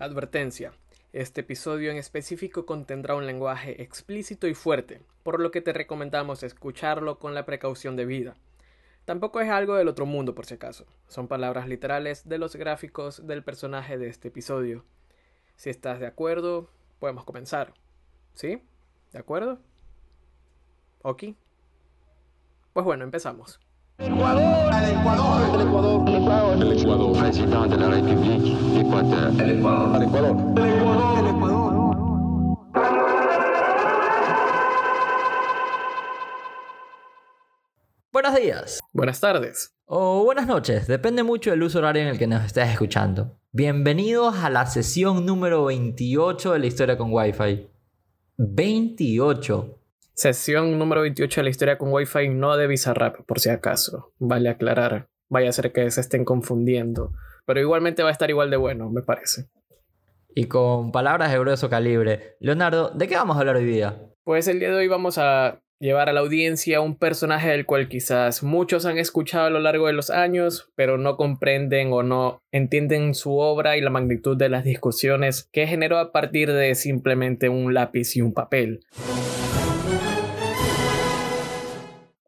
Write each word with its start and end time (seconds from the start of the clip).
Advertencia. 0.00 0.72
Este 1.12 1.40
episodio 1.40 1.90
en 1.90 1.96
específico 1.96 2.64
contendrá 2.64 3.16
un 3.16 3.26
lenguaje 3.26 3.82
explícito 3.82 4.46
y 4.46 4.54
fuerte, 4.54 5.02
por 5.24 5.40
lo 5.40 5.50
que 5.50 5.60
te 5.60 5.72
recomendamos 5.72 6.44
escucharlo 6.44 7.18
con 7.18 7.34
la 7.34 7.44
precaución 7.44 7.96
debida. 7.96 8.36
Tampoco 9.06 9.40
es 9.40 9.50
algo 9.50 9.74
del 9.74 9.88
otro 9.88 10.06
mundo 10.06 10.36
por 10.36 10.46
si 10.46 10.54
acaso, 10.54 10.86
son 11.08 11.26
palabras 11.26 11.66
literales 11.66 12.28
de 12.28 12.38
los 12.38 12.54
gráficos 12.54 13.26
del 13.26 13.42
personaje 13.42 13.98
de 13.98 14.08
este 14.08 14.28
episodio. 14.28 14.84
Si 15.56 15.68
estás 15.68 15.98
de 15.98 16.06
acuerdo, 16.06 16.70
podemos 17.00 17.24
comenzar. 17.24 17.74
¿Sí? 18.34 18.62
¿De 19.12 19.18
acuerdo? 19.18 19.58
¿Ok? 21.02 21.24
Pues 22.72 22.86
bueno, 22.86 23.02
empezamos. 23.02 23.58
Ecuador, 24.00 24.72
el 24.74 24.90
Ecuador, 24.96 25.54
el 25.54 25.66
Ecuador, 25.66 26.08
el 26.08 26.14
Ecuador, 26.14 26.62
el 26.62 26.72
Ecuador, 26.78 27.18
président 27.18 27.66
de 27.66 27.76
la 27.76 27.88
République 27.88 28.54
d'Équateur. 28.72 29.42
el 29.42 29.58
Ecuador, 29.58 29.96
el 29.96 30.02
Ecuador, 30.04 30.36
el 30.56 30.66
Ecuador, 30.76 31.18
el 31.18 31.26
Ecuador. 31.26 31.94
Buenos 38.12 38.36
días. 38.36 38.80
Buenas 38.92 39.18
tardes. 39.18 39.74
O 39.84 40.22
buenas 40.22 40.46
noches, 40.46 40.86
depende 40.86 41.24
mucho 41.24 41.50
del 41.50 41.64
uso 41.64 41.78
horario 41.78 42.02
en 42.02 42.08
el 42.08 42.18
que 42.18 42.28
nos 42.28 42.44
estés 42.44 42.68
escuchando. 42.68 43.40
Bienvenidos 43.50 44.36
a 44.36 44.48
la 44.48 44.66
sesión 44.66 45.26
número 45.26 45.64
28 45.64 46.52
de 46.52 46.58
la 46.60 46.66
historia 46.66 46.96
con 46.96 47.12
Wi-Fi. 47.12 47.68
28. 48.36 49.77
Sesión 50.18 50.80
número 50.80 51.02
28 51.02 51.42
de 51.42 51.44
la 51.44 51.50
historia 51.50 51.78
con 51.78 51.92
Wi-Fi 51.92 52.30
no 52.30 52.56
de 52.56 52.66
Bizarrap, 52.66 53.24
por 53.24 53.38
si 53.38 53.50
acaso. 53.50 54.12
Vale 54.18 54.48
aclarar. 54.48 55.06
Vaya 55.28 55.48
a 55.48 55.52
ser 55.52 55.70
que 55.70 55.88
se 55.92 56.00
estén 56.00 56.24
confundiendo. 56.24 57.12
Pero 57.46 57.60
igualmente 57.60 58.02
va 58.02 58.08
a 58.08 58.12
estar 58.12 58.28
igual 58.28 58.50
de 58.50 58.56
bueno, 58.56 58.90
me 58.90 59.02
parece. 59.02 59.44
Y 60.34 60.46
con 60.46 60.90
palabras 60.90 61.30
de 61.30 61.38
grueso 61.38 61.70
calibre. 61.70 62.34
Leonardo, 62.40 62.90
¿de 62.90 63.06
qué 63.06 63.14
vamos 63.14 63.36
a 63.36 63.40
hablar 63.40 63.54
hoy 63.54 63.64
día? 63.64 63.96
Pues 64.24 64.48
el 64.48 64.58
día 64.58 64.70
de 64.70 64.74
hoy 64.74 64.88
vamos 64.88 65.18
a 65.18 65.60
llevar 65.78 66.08
a 66.08 66.12
la 66.12 66.18
audiencia 66.18 66.80
un 66.80 66.98
personaje 66.98 67.50
del 67.50 67.64
cual 67.64 67.88
quizás 67.88 68.42
muchos 68.42 68.86
han 68.86 68.98
escuchado 68.98 69.46
a 69.46 69.50
lo 69.50 69.60
largo 69.60 69.86
de 69.86 69.92
los 69.92 70.10
años, 70.10 70.72
pero 70.74 70.98
no 70.98 71.16
comprenden 71.16 71.92
o 71.92 72.02
no 72.02 72.42
entienden 72.50 73.14
su 73.14 73.38
obra 73.38 73.76
y 73.76 73.80
la 73.80 73.90
magnitud 73.90 74.36
de 74.36 74.48
las 74.48 74.64
discusiones 74.64 75.48
que 75.52 75.68
generó 75.68 75.98
a 75.98 76.10
partir 76.10 76.52
de 76.52 76.74
simplemente 76.74 77.48
un 77.48 77.72
lápiz 77.72 78.16
y 78.16 78.20
un 78.20 78.34
papel. 78.34 78.80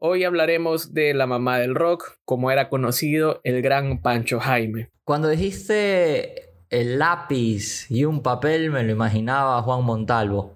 Hoy 0.03 0.25
hablaremos 0.25 0.95
de 0.95 1.15
la 1.15 1.27
mamá 1.27 1.59
del 1.59 1.75
rock, 1.75 2.19
como 2.25 2.51
era 2.51 2.69
conocido 2.69 3.41
el 3.45 3.63
gran 3.63 4.01
Pancho 4.01 4.41
Jaime. 4.41 4.91
Cuando 5.05 5.29
dijiste 5.29 6.55
el 6.71 6.99
lápiz 6.99 7.91
y 7.91 8.05
un 8.05 8.23
papel, 8.23 8.71
me 8.71 8.83
lo 8.83 8.93
imaginaba 8.93 9.63
Juan 9.63 9.85
Montalvo. 9.85 10.55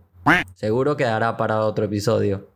Seguro 0.54 0.96
quedará 0.96 1.36
para 1.36 1.60
otro 1.60 1.84
episodio. 1.84 2.48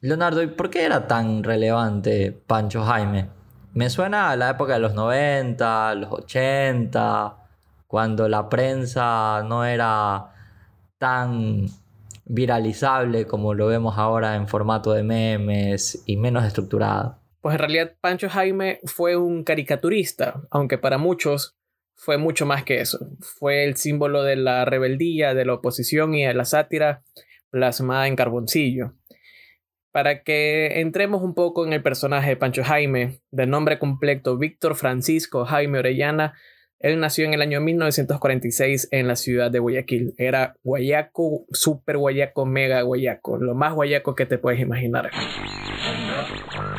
Leonardo, 0.00 0.42
¿y 0.42 0.48
por 0.48 0.68
qué 0.68 0.84
era 0.84 1.06
tan 1.06 1.42
relevante 1.42 2.32
Pancho 2.32 2.84
Jaime? 2.84 3.30
Me 3.72 3.88
suena 3.88 4.30
a 4.30 4.36
la 4.36 4.50
época 4.50 4.74
de 4.74 4.80
los 4.80 4.92
90, 4.92 5.94
los 5.94 6.12
80, 6.12 7.36
cuando 7.86 8.28
la 8.28 8.48
prensa 8.48 9.42
no 9.48 9.64
era 9.64 10.32
tan 10.98 11.66
viralizable 12.24 13.26
como 13.26 13.54
lo 13.54 13.66
vemos 13.66 13.98
ahora 13.98 14.36
en 14.36 14.48
formato 14.48 14.92
de 14.92 15.02
memes 15.02 16.02
y 16.06 16.16
menos 16.16 16.44
estructurada. 16.44 17.20
Pues 17.40 17.54
en 17.54 17.58
realidad 17.58 17.96
Pancho 18.00 18.28
Jaime 18.28 18.80
fue 18.84 19.16
un 19.16 19.44
caricaturista, 19.44 20.42
aunque 20.50 20.78
para 20.78 20.96
muchos 20.98 21.56
fue 21.94 22.18
mucho 22.18 22.46
más 22.46 22.64
que 22.64 22.80
eso. 22.80 22.98
Fue 23.20 23.64
el 23.64 23.76
símbolo 23.76 24.22
de 24.22 24.36
la 24.36 24.64
rebeldía, 24.64 25.34
de 25.34 25.44
la 25.44 25.54
oposición 25.54 26.14
y 26.14 26.24
de 26.24 26.34
la 26.34 26.44
sátira 26.44 27.02
plasmada 27.50 28.06
en 28.08 28.16
carboncillo. 28.16 28.94
Para 29.92 30.22
que 30.22 30.80
entremos 30.80 31.22
un 31.22 31.34
poco 31.34 31.64
en 31.64 31.72
el 31.72 31.82
personaje 31.82 32.30
de 32.30 32.36
Pancho 32.36 32.64
Jaime, 32.64 33.20
de 33.30 33.46
nombre 33.46 33.78
completo 33.78 34.36
Víctor 34.36 34.74
Francisco 34.74 35.44
Jaime 35.44 35.78
Orellana, 35.78 36.34
él 36.80 37.00
nació 37.00 37.24
en 37.24 37.34
el 37.34 37.42
año 37.42 37.60
1946 37.60 38.88
en 38.90 39.08
la 39.08 39.16
ciudad 39.16 39.50
de 39.50 39.58
Guayaquil. 39.58 40.14
Era 40.18 40.56
guayaco, 40.62 41.46
super 41.50 41.96
guayaco, 41.96 42.44
mega 42.44 42.82
guayaco, 42.82 43.38
lo 43.38 43.54
más 43.54 43.72
guayaco 43.74 44.14
que 44.14 44.26
te 44.26 44.38
puedes 44.38 44.60
imaginar. 44.60 45.10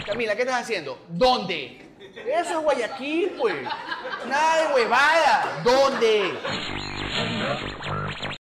Camila, 0.05 0.35
¿qué 0.35 0.43
estás 0.43 0.61
haciendo? 0.61 0.99
¿Dónde? 1.09 1.85
Eso 2.27 2.57
es 2.57 2.63
Guayaquil, 2.63 3.31
pues. 3.39 3.55
Nada 4.27 4.67
de 4.67 4.73
huevada. 4.73 5.61
¿Dónde? 5.63 6.31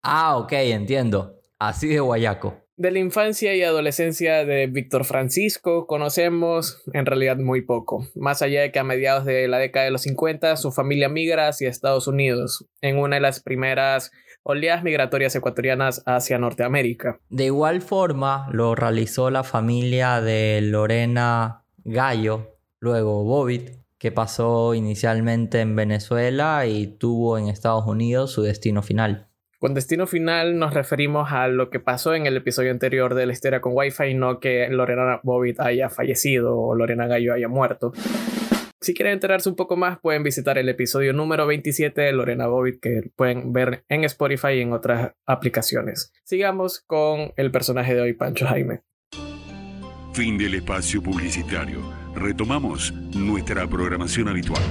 Ah, 0.02 0.36
ok, 0.36 0.52
entiendo. 0.52 1.40
Así 1.58 1.88
de 1.88 2.00
guayaco. 2.00 2.61
De 2.82 2.90
la 2.90 2.98
infancia 2.98 3.54
y 3.54 3.62
adolescencia 3.62 4.44
de 4.44 4.66
Víctor 4.66 5.04
Francisco 5.04 5.86
conocemos 5.86 6.82
en 6.92 7.06
realidad 7.06 7.36
muy 7.36 7.62
poco, 7.62 8.08
más 8.16 8.42
allá 8.42 8.62
de 8.62 8.72
que 8.72 8.80
a 8.80 8.82
mediados 8.82 9.24
de 9.24 9.46
la 9.46 9.58
década 9.58 9.84
de 9.84 9.92
los 9.92 10.02
50 10.02 10.56
su 10.56 10.72
familia 10.72 11.08
migra 11.08 11.46
hacia 11.46 11.68
Estados 11.68 12.08
Unidos, 12.08 12.66
en 12.80 12.98
una 12.98 13.14
de 13.14 13.22
las 13.22 13.40
primeras 13.40 14.10
oleadas 14.42 14.82
migratorias 14.82 15.32
ecuatorianas 15.36 16.02
hacia 16.06 16.38
Norteamérica. 16.38 17.20
De 17.28 17.44
igual 17.44 17.82
forma 17.82 18.48
lo 18.50 18.74
realizó 18.74 19.30
la 19.30 19.44
familia 19.44 20.20
de 20.20 20.58
Lorena 20.60 21.62
Gallo, 21.84 22.56
luego 22.80 23.22
Bobbitt, 23.22 23.78
que 23.98 24.10
pasó 24.10 24.74
inicialmente 24.74 25.60
en 25.60 25.76
Venezuela 25.76 26.66
y 26.66 26.88
tuvo 26.88 27.38
en 27.38 27.46
Estados 27.46 27.86
Unidos 27.86 28.32
su 28.32 28.42
destino 28.42 28.82
final. 28.82 29.28
Con 29.62 29.74
destino 29.74 30.08
final 30.08 30.58
nos 30.58 30.74
referimos 30.74 31.30
a 31.30 31.46
lo 31.46 31.70
que 31.70 31.78
pasó 31.78 32.16
en 32.16 32.26
el 32.26 32.36
episodio 32.36 32.72
anterior 32.72 33.14
de 33.14 33.26
la 33.26 33.32
historia 33.32 33.60
con 33.60 33.74
Wi-Fi, 33.76 34.12
no 34.14 34.40
que 34.40 34.66
Lorena 34.68 35.20
Bobbitt 35.22 35.60
haya 35.60 35.88
fallecido 35.88 36.58
o 36.58 36.74
Lorena 36.74 37.06
Gallo 37.06 37.32
haya 37.32 37.46
muerto. 37.46 37.92
Si 38.80 38.92
quieren 38.92 39.12
enterarse 39.12 39.48
un 39.48 39.54
poco 39.54 39.76
más, 39.76 40.00
pueden 40.00 40.24
visitar 40.24 40.58
el 40.58 40.68
episodio 40.68 41.12
número 41.12 41.46
27 41.46 42.00
de 42.00 42.12
Lorena 42.12 42.48
Bobbitt 42.48 42.80
que 42.80 43.02
pueden 43.14 43.52
ver 43.52 43.84
en 43.88 44.02
Spotify 44.02 44.54
y 44.54 44.62
en 44.62 44.72
otras 44.72 45.12
aplicaciones. 45.26 46.12
Sigamos 46.24 46.80
con 46.84 47.32
el 47.36 47.52
personaje 47.52 47.94
de 47.94 48.00
hoy, 48.00 48.14
Pancho 48.14 48.48
Jaime. 48.48 48.80
Fin 50.12 50.38
del 50.38 50.56
espacio 50.56 51.00
publicitario. 51.00 51.78
Retomamos 52.16 52.92
nuestra 53.14 53.68
programación 53.68 54.26
habitual. 54.26 54.62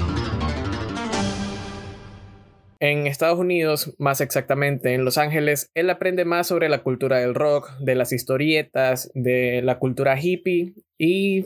En 2.81 3.05
Estados 3.05 3.37
Unidos, 3.37 3.93
más 3.99 4.21
exactamente 4.21 4.95
en 4.95 5.05
Los 5.05 5.19
Ángeles, 5.19 5.69
él 5.75 5.87
aprende 5.91 6.25
más 6.25 6.47
sobre 6.47 6.67
la 6.67 6.81
cultura 6.81 7.19
del 7.19 7.35
rock, 7.35 7.69
de 7.79 7.93
las 7.93 8.11
historietas, 8.11 9.11
de 9.13 9.61
la 9.61 9.77
cultura 9.77 10.19
hippie 10.19 10.73
y 10.97 11.45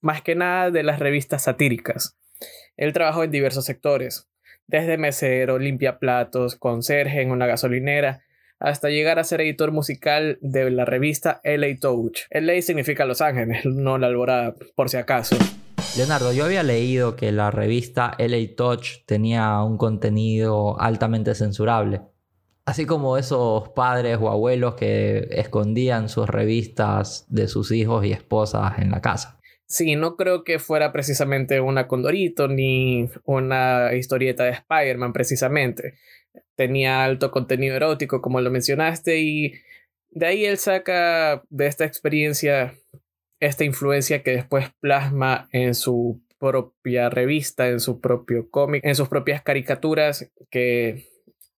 más 0.00 0.22
que 0.22 0.36
nada 0.36 0.70
de 0.70 0.84
las 0.84 1.00
revistas 1.00 1.42
satíricas. 1.42 2.16
Él 2.76 2.92
trabajó 2.92 3.24
en 3.24 3.32
diversos 3.32 3.64
sectores, 3.64 4.28
desde 4.68 4.96
mesero, 4.96 5.58
limpia 5.58 5.98
platos, 5.98 6.54
conserje 6.54 7.20
en 7.20 7.32
una 7.32 7.48
gasolinera, 7.48 8.22
hasta 8.60 8.88
llegar 8.88 9.18
a 9.18 9.24
ser 9.24 9.40
editor 9.40 9.72
musical 9.72 10.38
de 10.40 10.70
la 10.70 10.84
revista 10.84 11.40
LA 11.42 11.78
Touch. 11.80 12.20
LA 12.30 12.62
significa 12.62 13.06
Los 13.06 13.22
Ángeles, 13.22 13.64
no 13.64 13.98
la 13.98 14.06
alborada, 14.06 14.54
por 14.76 14.88
si 14.88 14.98
acaso. 14.98 15.36
Leonardo, 15.96 16.30
yo 16.34 16.44
había 16.44 16.62
leído 16.62 17.16
que 17.16 17.32
la 17.32 17.50
revista 17.50 18.14
LA 18.18 18.54
Touch 18.54 19.06
tenía 19.06 19.62
un 19.62 19.78
contenido 19.78 20.78
altamente 20.78 21.34
censurable. 21.34 22.02
Así 22.66 22.84
como 22.84 23.16
esos 23.16 23.70
padres 23.70 24.18
o 24.20 24.28
abuelos 24.28 24.74
que 24.74 25.26
escondían 25.30 26.10
sus 26.10 26.28
revistas 26.28 27.24
de 27.30 27.48
sus 27.48 27.70
hijos 27.70 28.04
y 28.04 28.12
esposas 28.12 28.78
en 28.78 28.90
la 28.90 29.00
casa. 29.00 29.40
Sí, 29.64 29.96
no 29.96 30.16
creo 30.16 30.44
que 30.44 30.58
fuera 30.58 30.92
precisamente 30.92 31.60
una 31.60 31.88
Condorito 31.88 32.46
ni 32.46 33.08
una 33.24 33.94
historieta 33.94 34.44
de 34.44 34.50
Spider-Man 34.50 35.14
precisamente. 35.14 35.94
Tenía 36.56 37.04
alto 37.04 37.30
contenido 37.30 37.74
erótico, 37.74 38.20
como 38.20 38.42
lo 38.42 38.50
mencionaste, 38.50 39.18
y 39.20 39.54
de 40.10 40.26
ahí 40.26 40.44
él 40.44 40.58
saca 40.58 41.42
de 41.48 41.66
esta 41.66 41.86
experiencia 41.86 42.74
esta 43.40 43.64
influencia 43.64 44.22
que 44.22 44.32
después 44.32 44.70
plasma 44.80 45.48
en 45.52 45.74
su 45.74 46.22
propia 46.38 47.08
revista, 47.08 47.68
en 47.68 47.80
su 47.80 48.00
propio 48.00 48.50
cómic, 48.50 48.84
en 48.84 48.94
sus 48.94 49.08
propias 49.08 49.42
caricaturas 49.42 50.30
que 50.50 51.08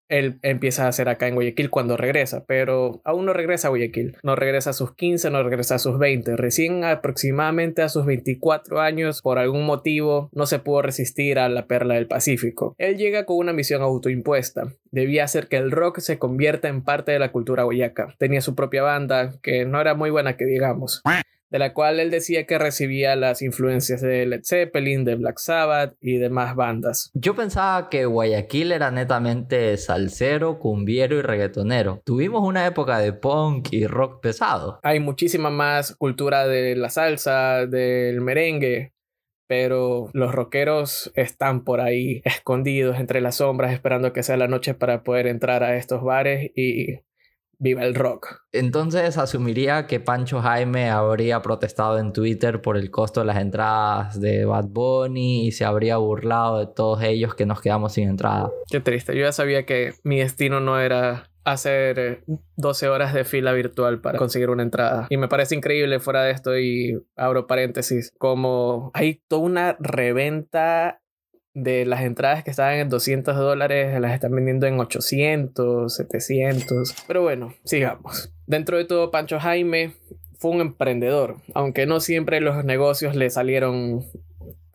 él 0.09 0.39
empieza 0.41 0.85
a 0.85 0.87
hacer 0.87 1.07
acá 1.07 1.27
en 1.27 1.35
Guayaquil 1.35 1.69
cuando 1.69 1.95
regresa, 1.95 2.43
pero 2.47 2.99
aún 3.05 3.25
no 3.25 3.33
regresa 3.33 3.67
a 3.67 3.69
Guayaquil, 3.69 4.17
no 4.23 4.35
regresa 4.35 4.71
a 4.71 4.73
sus 4.73 4.95
15, 4.95 5.29
no 5.29 5.43
regresa 5.43 5.75
a 5.75 5.79
sus 5.79 5.99
20, 5.99 6.35
recién 6.35 6.83
aproximadamente 6.83 7.83
a 7.83 7.89
sus 7.89 8.05
24 8.05 8.81
años, 8.81 9.21
por 9.21 9.37
algún 9.37 9.65
motivo, 9.65 10.29
no 10.33 10.47
se 10.47 10.59
pudo 10.59 10.81
resistir 10.81 11.37
a 11.37 11.47
la 11.47 11.67
perla 11.67 11.93
del 11.93 12.07
Pacífico. 12.07 12.73
Él 12.79 12.97
llega 12.97 13.25
con 13.25 13.37
una 13.37 13.53
misión 13.53 13.83
autoimpuesta, 13.83 14.73
debía 14.89 15.23
hacer 15.23 15.47
que 15.47 15.57
el 15.57 15.69
rock 15.69 15.99
se 15.99 16.17
convierta 16.17 16.67
en 16.67 16.83
parte 16.83 17.11
de 17.11 17.19
la 17.19 17.31
cultura 17.31 17.63
guayaca, 17.63 18.15
tenía 18.17 18.41
su 18.41 18.55
propia 18.55 18.81
banda, 18.81 19.35
que 19.43 19.65
no 19.65 19.79
era 19.79 19.93
muy 19.93 20.09
buena 20.09 20.37
que 20.37 20.45
digamos. 20.45 21.03
De 21.49 21.59
la 21.59 21.73
cual 21.73 21.99
él 21.99 22.11
decía 22.11 22.45
que 22.45 22.57
recibía 22.57 23.15
las 23.15 23.41
influencias 23.41 24.01
de 24.01 24.25
Led 24.25 24.41
Zeppelin, 24.43 25.03
de 25.03 25.15
Black 25.15 25.39
Sabbath 25.39 25.95
y 25.99 26.17
demás 26.17 26.55
bandas. 26.55 27.11
Yo 27.13 27.35
pensaba 27.35 27.89
que 27.89 28.05
Guayaquil 28.05 28.71
era 28.71 28.91
netamente 28.91 29.75
salsero, 29.77 30.59
cumbiero 30.59 31.17
y 31.17 31.21
reggaetonero. 31.21 32.01
Tuvimos 32.05 32.41
una 32.47 32.65
época 32.65 32.99
de 32.99 33.13
punk 33.13 33.69
y 33.71 33.87
rock 33.87 34.21
pesado. 34.21 34.79
Hay 34.83 34.99
muchísima 34.99 35.49
más 35.49 35.95
cultura 35.95 36.47
de 36.47 36.75
la 36.75 36.89
salsa, 36.89 37.65
del 37.65 38.21
merengue, 38.21 38.93
pero 39.47 40.09
los 40.13 40.31
rockeros 40.31 41.11
están 41.15 41.63
por 41.63 41.81
ahí 41.81 42.21
escondidos 42.23 42.99
entre 42.99 43.19
las 43.19 43.37
sombras 43.37 43.73
esperando 43.73 44.13
que 44.13 44.21
sea 44.21 44.37
la 44.37 44.47
noche 44.47 44.75
para 44.75 45.01
poder 45.01 45.25
entrar 45.25 45.63
a 45.63 45.75
estos 45.75 46.03
bares 46.03 46.51
y 46.55 46.99
viva 47.59 47.83
el 47.83 47.93
rock. 47.93 48.41
Entonces 48.51 49.17
asumiría 49.17 49.85
que 49.85 49.99
Pancho 49.99 50.41
Jaime 50.41 50.89
habría 50.89 51.41
protestado 51.41 51.99
en 51.99 52.13
Twitter 52.13 52.61
por 52.61 52.77
el 52.77 52.89
costo 52.89 53.19
de 53.19 53.27
las 53.27 53.37
entradas 53.37 54.19
de 54.19 54.45
Bad 54.45 54.67
Bunny 54.69 55.47
y 55.47 55.51
se 55.51 55.65
habría 55.65 55.97
burlado 55.97 56.59
de 56.59 56.67
todos 56.67 57.03
ellos 57.03 57.35
que 57.35 57.45
nos 57.45 57.61
quedamos 57.61 57.93
sin 57.93 58.09
entrada. 58.09 58.49
Qué 58.71 58.79
triste, 58.79 59.15
yo 59.15 59.21
ya 59.21 59.31
sabía 59.31 59.65
que 59.65 59.93
mi 60.03 60.19
destino 60.19 60.59
no 60.59 60.79
era 60.79 61.29
hacer 61.43 62.23
12 62.57 62.87
horas 62.89 63.13
de 63.13 63.23
fila 63.23 63.53
virtual 63.53 64.01
para 64.01 64.17
conseguir 64.17 64.49
una 64.49 64.63
entrada. 64.63 65.07
Y 65.09 65.17
me 65.17 65.27
parece 65.27 65.55
increíble 65.55 65.99
fuera 65.99 66.23
de 66.23 66.31
esto 66.31 66.57
y 66.57 67.01
abro 67.15 67.47
paréntesis, 67.47 68.11
como 68.17 68.91
hay 68.93 69.21
toda 69.27 69.41
una 69.41 69.77
reventa 69.79 71.01
de 71.53 71.85
las 71.85 72.01
entradas 72.01 72.43
que 72.43 72.51
estaban 72.51 72.75
en 72.75 72.89
200 72.89 73.35
dólares, 73.35 73.99
las 73.99 74.13
están 74.13 74.31
vendiendo 74.31 74.67
en 74.67 74.79
800, 74.79 75.95
700. 75.95 76.95
Pero 77.07 77.21
bueno, 77.21 77.53
sigamos. 77.63 78.31
Dentro 78.45 78.77
de 78.77 78.85
todo, 78.85 79.11
Pancho 79.11 79.39
Jaime 79.39 79.93
fue 80.37 80.51
un 80.51 80.61
emprendedor, 80.61 81.37
aunque 81.53 81.85
no 81.85 81.99
siempre 81.99 82.39
los 82.39 82.63
negocios 82.63 83.15
le 83.15 83.29
salieron 83.29 84.05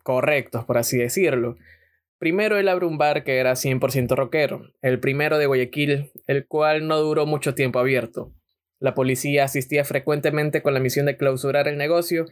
correctos, 0.03 0.63
por 0.65 0.77
así 0.77 0.97
decirlo. 0.97 1.57
Primero 2.19 2.57
él 2.57 2.69
abrió 2.69 2.87
un 2.87 2.97
bar 2.97 3.23
que 3.23 3.37
era 3.37 3.53
100% 3.53 4.15
rockero, 4.15 4.71
el 4.81 4.99
primero 4.99 5.37
de 5.37 5.47
Guayaquil, 5.47 6.11
el 6.27 6.47
cual 6.47 6.87
no 6.87 6.99
duró 6.99 7.25
mucho 7.25 7.55
tiempo 7.55 7.79
abierto. 7.79 8.31
La 8.79 8.93
policía 8.93 9.45
asistía 9.45 9.83
frecuentemente 9.83 10.61
con 10.61 10.73
la 10.73 10.79
misión 10.79 11.07
de 11.07 11.17
clausurar 11.17 11.67
el 11.67 11.77
negocio 11.77 12.25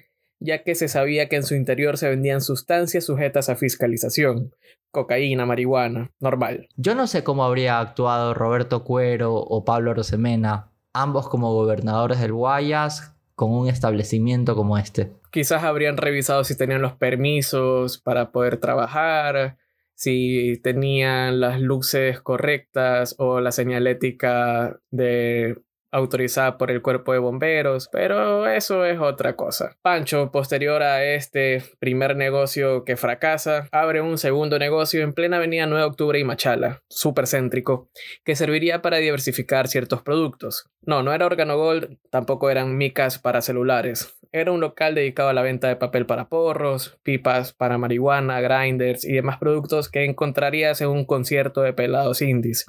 ya 0.43 0.63
que 0.63 0.75
se 0.75 0.89
sabía 0.89 1.29
que 1.29 1.37
en 1.37 1.43
su 1.43 1.55
interior 1.55 1.97
se 1.97 2.09
vendían 2.09 2.41
sustancias 2.41 3.05
sujetas 3.05 3.47
a 3.47 3.55
fiscalización, 3.55 4.53
cocaína, 4.91 5.45
marihuana, 5.45 6.11
normal. 6.19 6.67
Yo 6.75 6.95
no 6.95 7.07
sé 7.07 7.23
cómo 7.23 7.45
habría 7.45 7.79
actuado 7.79 8.33
Roberto 8.33 8.83
Cuero 8.83 9.35
o 9.35 9.63
Pablo 9.63 9.93
Rosemena, 9.93 10.69
ambos 10.91 11.29
como 11.29 11.53
gobernadores 11.53 12.19
del 12.19 12.33
Guayas, 12.33 13.15
con 13.35 13.51
un 13.51 13.69
establecimiento 13.69 14.55
como 14.55 14.77
este. 14.77 15.13
Quizás 15.31 15.63
habrían 15.63 15.97
revisado 15.97 16.43
si 16.43 16.57
tenían 16.57 16.81
los 16.81 16.93
permisos 16.93 17.97
para 17.97 18.31
poder 18.31 18.57
trabajar, 18.57 19.57
si 19.95 20.59
tenían 20.61 21.39
las 21.39 21.61
luces 21.61 22.19
correctas 22.19 23.15
o 23.17 23.39
la 23.39 23.53
señalética 23.53 24.77
de 24.91 25.57
autorizada 25.93 26.57
por 26.57 26.71
el 26.71 26.81
cuerpo 26.81 27.13
de 27.13 27.19
bomberos, 27.19 27.87
pero 27.91 28.47
eso 28.47 28.83
es 28.83 28.99
otra 28.99 29.35
cosa. 29.35 29.77
Pancho, 29.81 30.31
posterior 30.31 30.81
a 30.81 31.05
este 31.05 31.63
primer 31.79 32.15
negocio 32.15 32.83
que 32.83 32.97
fracasa, 32.97 33.69
abre 33.71 34.01
un 34.01 34.17
segundo 34.17 34.57
negocio 34.59 35.01
en 35.03 35.13
plena 35.13 35.37
avenida 35.37 35.67
9 35.67 35.81
de 35.81 35.89
Octubre 35.89 36.19
y 36.19 36.23
Machala, 36.23 36.81
súper 36.89 37.27
céntrico, 37.27 37.89
que 38.25 38.35
serviría 38.35 38.81
para 38.81 38.97
diversificar 38.97 39.67
ciertos 39.67 40.01
productos. 40.01 40.65
No, 40.81 41.03
no 41.03 41.13
era 41.13 41.27
Gold, 41.27 41.97
tampoco 42.09 42.49
eran 42.49 42.75
micas 42.75 43.19
para 43.19 43.41
celulares. 43.41 44.15
Era 44.31 44.51
un 44.51 44.61
local 44.61 44.95
dedicado 44.95 45.29
a 45.29 45.33
la 45.33 45.43
venta 45.43 45.67
de 45.67 45.75
papel 45.75 46.07
para 46.07 46.27
porros, 46.27 46.97
pipas 47.03 47.53
para 47.53 47.77
marihuana, 47.77 48.41
grinders 48.41 49.05
y 49.05 49.13
demás 49.13 49.37
productos 49.37 49.89
que 49.89 50.05
encontrarías 50.05 50.81
en 50.81 50.89
un 50.89 51.05
concierto 51.05 51.61
de 51.61 51.73
pelados 51.73 52.21
indies. 52.23 52.65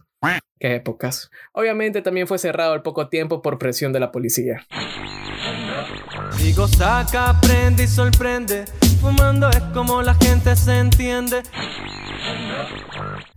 Qué 0.59 0.77
épocas. 0.77 1.31
Obviamente 1.53 2.03
también 2.03 2.27
fue 2.27 2.39
cerrado 2.39 2.73
al 2.73 2.83
poco 2.83 3.09
tiempo 3.09 3.43
por 3.43 3.59
presión 3.59 3.93
de 3.93 4.01
la 4.01 4.13
policía. 4.13 4.67
Digo, 6.39 6.69
saca, 6.69 7.31
aprende 7.31 7.85
y 7.85 7.87
sorprende. 7.87 8.65
Fumando 9.01 9.51
es 9.51 9.61
como 9.75 10.03
la 10.03 10.15
gente 10.15 10.57
se 10.57 10.79
entiende. 10.79 11.43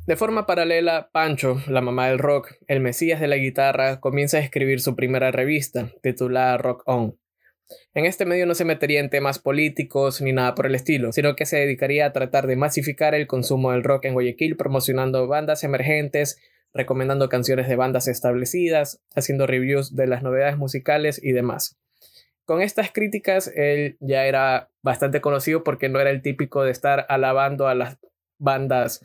De 0.05 0.15
forma 0.15 0.45
paralela, 0.45 1.09
Pancho, 1.11 1.61
la 1.67 1.81
mamá 1.81 2.07
del 2.07 2.19
rock, 2.19 2.53
el 2.67 2.79
mesías 2.79 3.19
de 3.19 3.27
la 3.27 3.35
guitarra, 3.35 3.99
comienza 3.99 4.37
a 4.37 4.39
escribir 4.39 4.79
su 4.79 4.95
primera 4.95 5.31
revista, 5.31 5.91
titulada 6.01 6.57
Rock 6.57 6.83
On. 6.85 7.17
En 7.93 8.05
este 8.05 8.25
medio 8.25 8.45
no 8.45 8.55
se 8.55 8.63
metería 8.63 9.01
en 9.01 9.09
temas 9.09 9.39
políticos 9.39 10.21
ni 10.21 10.31
nada 10.31 10.55
por 10.55 10.65
el 10.65 10.75
estilo, 10.75 11.11
sino 11.11 11.35
que 11.35 11.45
se 11.45 11.57
dedicaría 11.57 12.05
a 12.05 12.13
tratar 12.13 12.47
de 12.47 12.55
masificar 12.55 13.13
el 13.15 13.27
consumo 13.27 13.71
del 13.71 13.83
rock 13.83 14.05
en 14.05 14.13
Guayaquil, 14.13 14.55
promocionando 14.55 15.27
bandas 15.27 15.65
emergentes, 15.65 16.39
recomendando 16.77 17.29
canciones 17.29 17.67
de 17.67 17.75
bandas 17.75 18.07
establecidas, 18.07 19.01
haciendo 19.15 19.47
reviews 19.47 19.95
de 19.95 20.07
las 20.07 20.23
novedades 20.23 20.57
musicales 20.57 21.19
y 21.21 21.31
demás. 21.31 21.77
Con 22.45 22.61
estas 22.61 22.91
críticas, 22.91 23.51
él 23.55 23.97
ya 23.99 24.25
era 24.25 24.69
bastante 24.81 25.19
conocido 25.19 25.63
porque 25.63 25.89
no 25.89 25.99
era 25.99 26.11
el 26.11 26.21
típico 26.21 26.63
de 26.63 26.71
estar 26.71 27.05
alabando 27.09 27.67
a 27.67 27.75
las 27.75 27.97
bandas 28.39 29.01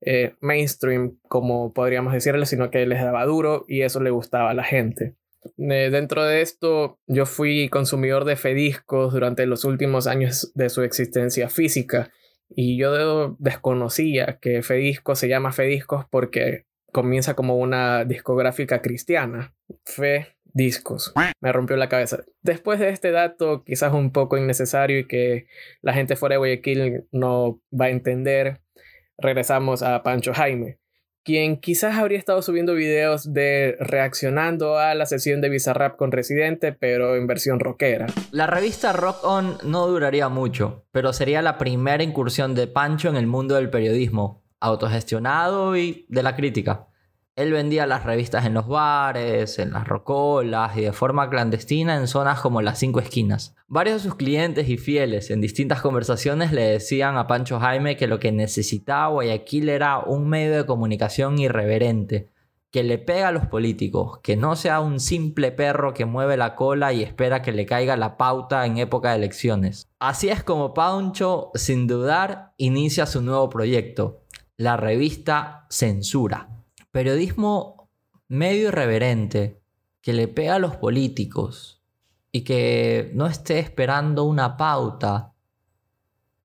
eh, 0.00 0.34
mainstream, 0.40 1.18
como 1.28 1.72
podríamos 1.72 2.12
decirlo, 2.12 2.46
sino 2.46 2.70
que 2.70 2.86
les 2.86 3.02
daba 3.02 3.24
duro 3.24 3.64
y 3.66 3.82
eso 3.82 4.00
le 4.00 4.10
gustaba 4.10 4.50
a 4.50 4.54
la 4.54 4.62
gente. 4.62 5.16
Eh, 5.58 5.88
dentro 5.90 6.24
de 6.24 6.42
esto, 6.42 6.98
yo 7.06 7.26
fui 7.26 7.68
consumidor 7.68 8.24
de 8.24 8.36
Fediscos 8.36 9.12
durante 9.12 9.46
los 9.46 9.64
últimos 9.64 10.06
años 10.06 10.52
de 10.54 10.68
su 10.68 10.82
existencia 10.82 11.48
física 11.48 12.10
y 12.48 12.78
yo 12.78 13.36
desconocía 13.38 14.38
que 14.40 14.62
Fediscos 14.62 15.18
se 15.18 15.28
llama 15.28 15.52
Fediscos 15.52 16.04
porque 16.10 16.66
comienza 16.94 17.34
como 17.34 17.56
una 17.56 18.04
discográfica 18.04 18.80
cristiana. 18.80 19.52
Fe 19.84 20.36
discos. 20.44 21.12
Me 21.40 21.52
rompió 21.52 21.76
la 21.76 21.88
cabeza. 21.88 22.24
Después 22.40 22.78
de 22.78 22.90
este 22.90 23.10
dato, 23.10 23.64
quizás 23.64 23.92
un 23.92 24.12
poco 24.12 24.38
innecesario 24.38 25.00
y 25.00 25.08
que 25.08 25.48
la 25.82 25.92
gente 25.92 26.14
fuera 26.14 26.34
de 26.34 26.38
Guayaquil 26.38 27.06
no 27.10 27.60
va 27.78 27.86
a 27.86 27.90
entender, 27.90 28.60
regresamos 29.18 29.82
a 29.82 30.04
Pancho 30.04 30.32
Jaime, 30.34 30.78
quien 31.24 31.56
quizás 31.56 31.96
habría 31.96 32.18
estado 32.18 32.40
subiendo 32.42 32.74
videos 32.74 33.32
de 33.32 33.76
reaccionando 33.80 34.78
a 34.78 34.94
la 34.94 35.06
sesión 35.06 35.40
de 35.40 35.48
Bizarrap 35.48 35.96
con 35.96 36.12
Residente, 36.12 36.72
pero 36.72 37.16
en 37.16 37.26
versión 37.26 37.58
rockera. 37.58 38.06
La 38.30 38.46
revista 38.46 38.92
Rock 38.92 39.24
On 39.24 39.58
no 39.64 39.88
duraría 39.88 40.28
mucho, 40.28 40.86
pero 40.92 41.12
sería 41.12 41.42
la 41.42 41.58
primera 41.58 42.04
incursión 42.04 42.54
de 42.54 42.68
Pancho 42.68 43.08
en 43.08 43.16
el 43.16 43.26
mundo 43.26 43.56
del 43.56 43.70
periodismo, 43.70 44.43
autogestionado 44.64 45.76
y 45.76 46.06
de 46.08 46.22
la 46.22 46.34
crítica. 46.34 46.88
Él 47.36 47.52
vendía 47.52 47.86
las 47.86 48.04
revistas 48.04 48.46
en 48.46 48.54
los 48.54 48.68
bares, 48.68 49.58
en 49.58 49.72
las 49.72 49.88
rocolas 49.88 50.76
y 50.76 50.82
de 50.82 50.92
forma 50.92 51.28
clandestina 51.28 51.96
en 51.96 52.06
zonas 52.06 52.40
como 52.40 52.62
las 52.62 52.78
cinco 52.78 53.00
esquinas. 53.00 53.56
Varios 53.66 53.96
de 54.02 54.08
sus 54.08 54.16
clientes 54.16 54.68
y 54.68 54.76
fieles 54.76 55.30
en 55.30 55.40
distintas 55.40 55.80
conversaciones 55.80 56.52
le 56.52 56.62
decían 56.62 57.16
a 57.16 57.26
Pancho 57.26 57.58
Jaime 57.58 57.96
que 57.96 58.06
lo 58.06 58.20
que 58.20 58.30
necesitaba 58.30 59.08
Guayaquil 59.08 59.68
era 59.68 59.98
un 59.98 60.28
medio 60.28 60.56
de 60.56 60.66
comunicación 60.66 61.40
irreverente, 61.40 62.30
que 62.70 62.84
le 62.84 62.98
pega 62.98 63.28
a 63.28 63.32
los 63.32 63.46
políticos, 63.46 64.18
que 64.20 64.36
no 64.36 64.56
sea 64.56 64.80
un 64.80 64.98
simple 64.98 65.52
perro 65.52 65.94
que 65.94 66.06
mueve 66.06 66.36
la 66.36 66.54
cola 66.54 66.92
y 66.92 67.02
espera 67.02 67.42
que 67.42 67.52
le 67.52 67.66
caiga 67.66 67.96
la 67.96 68.16
pauta 68.16 68.66
en 68.66 68.78
época 68.78 69.10
de 69.10 69.16
elecciones. 69.16 69.88
Así 69.98 70.28
es 70.28 70.44
como 70.44 70.74
Pancho, 70.74 71.50
sin 71.54 71.86
dudar, 71.86 72.52
inicia 72.56 73.06
su 73.06 73.22
nuevo 73.22 73.48
proyecto, 73.48 74.23
la 74.56 74.76
revista 74.76 75.66
Censura. 75.68 76.48
Periodismo 76.90 77.90
medio 78.28 78.68
irreverente 78.68 79.60
que 80.00 80.12
le 80.12 80.28
pega 80.28 80.56
a 80.56 80.58
los 80.58 80.76
políticos 80.76 81.82
y 82.30 82.42
que 82.42 83.10
no 83.14 83.26
esté 83.26 83.58
esperando 83.58 84.24
una 84.24 84.56
pauta. 84.56 85.32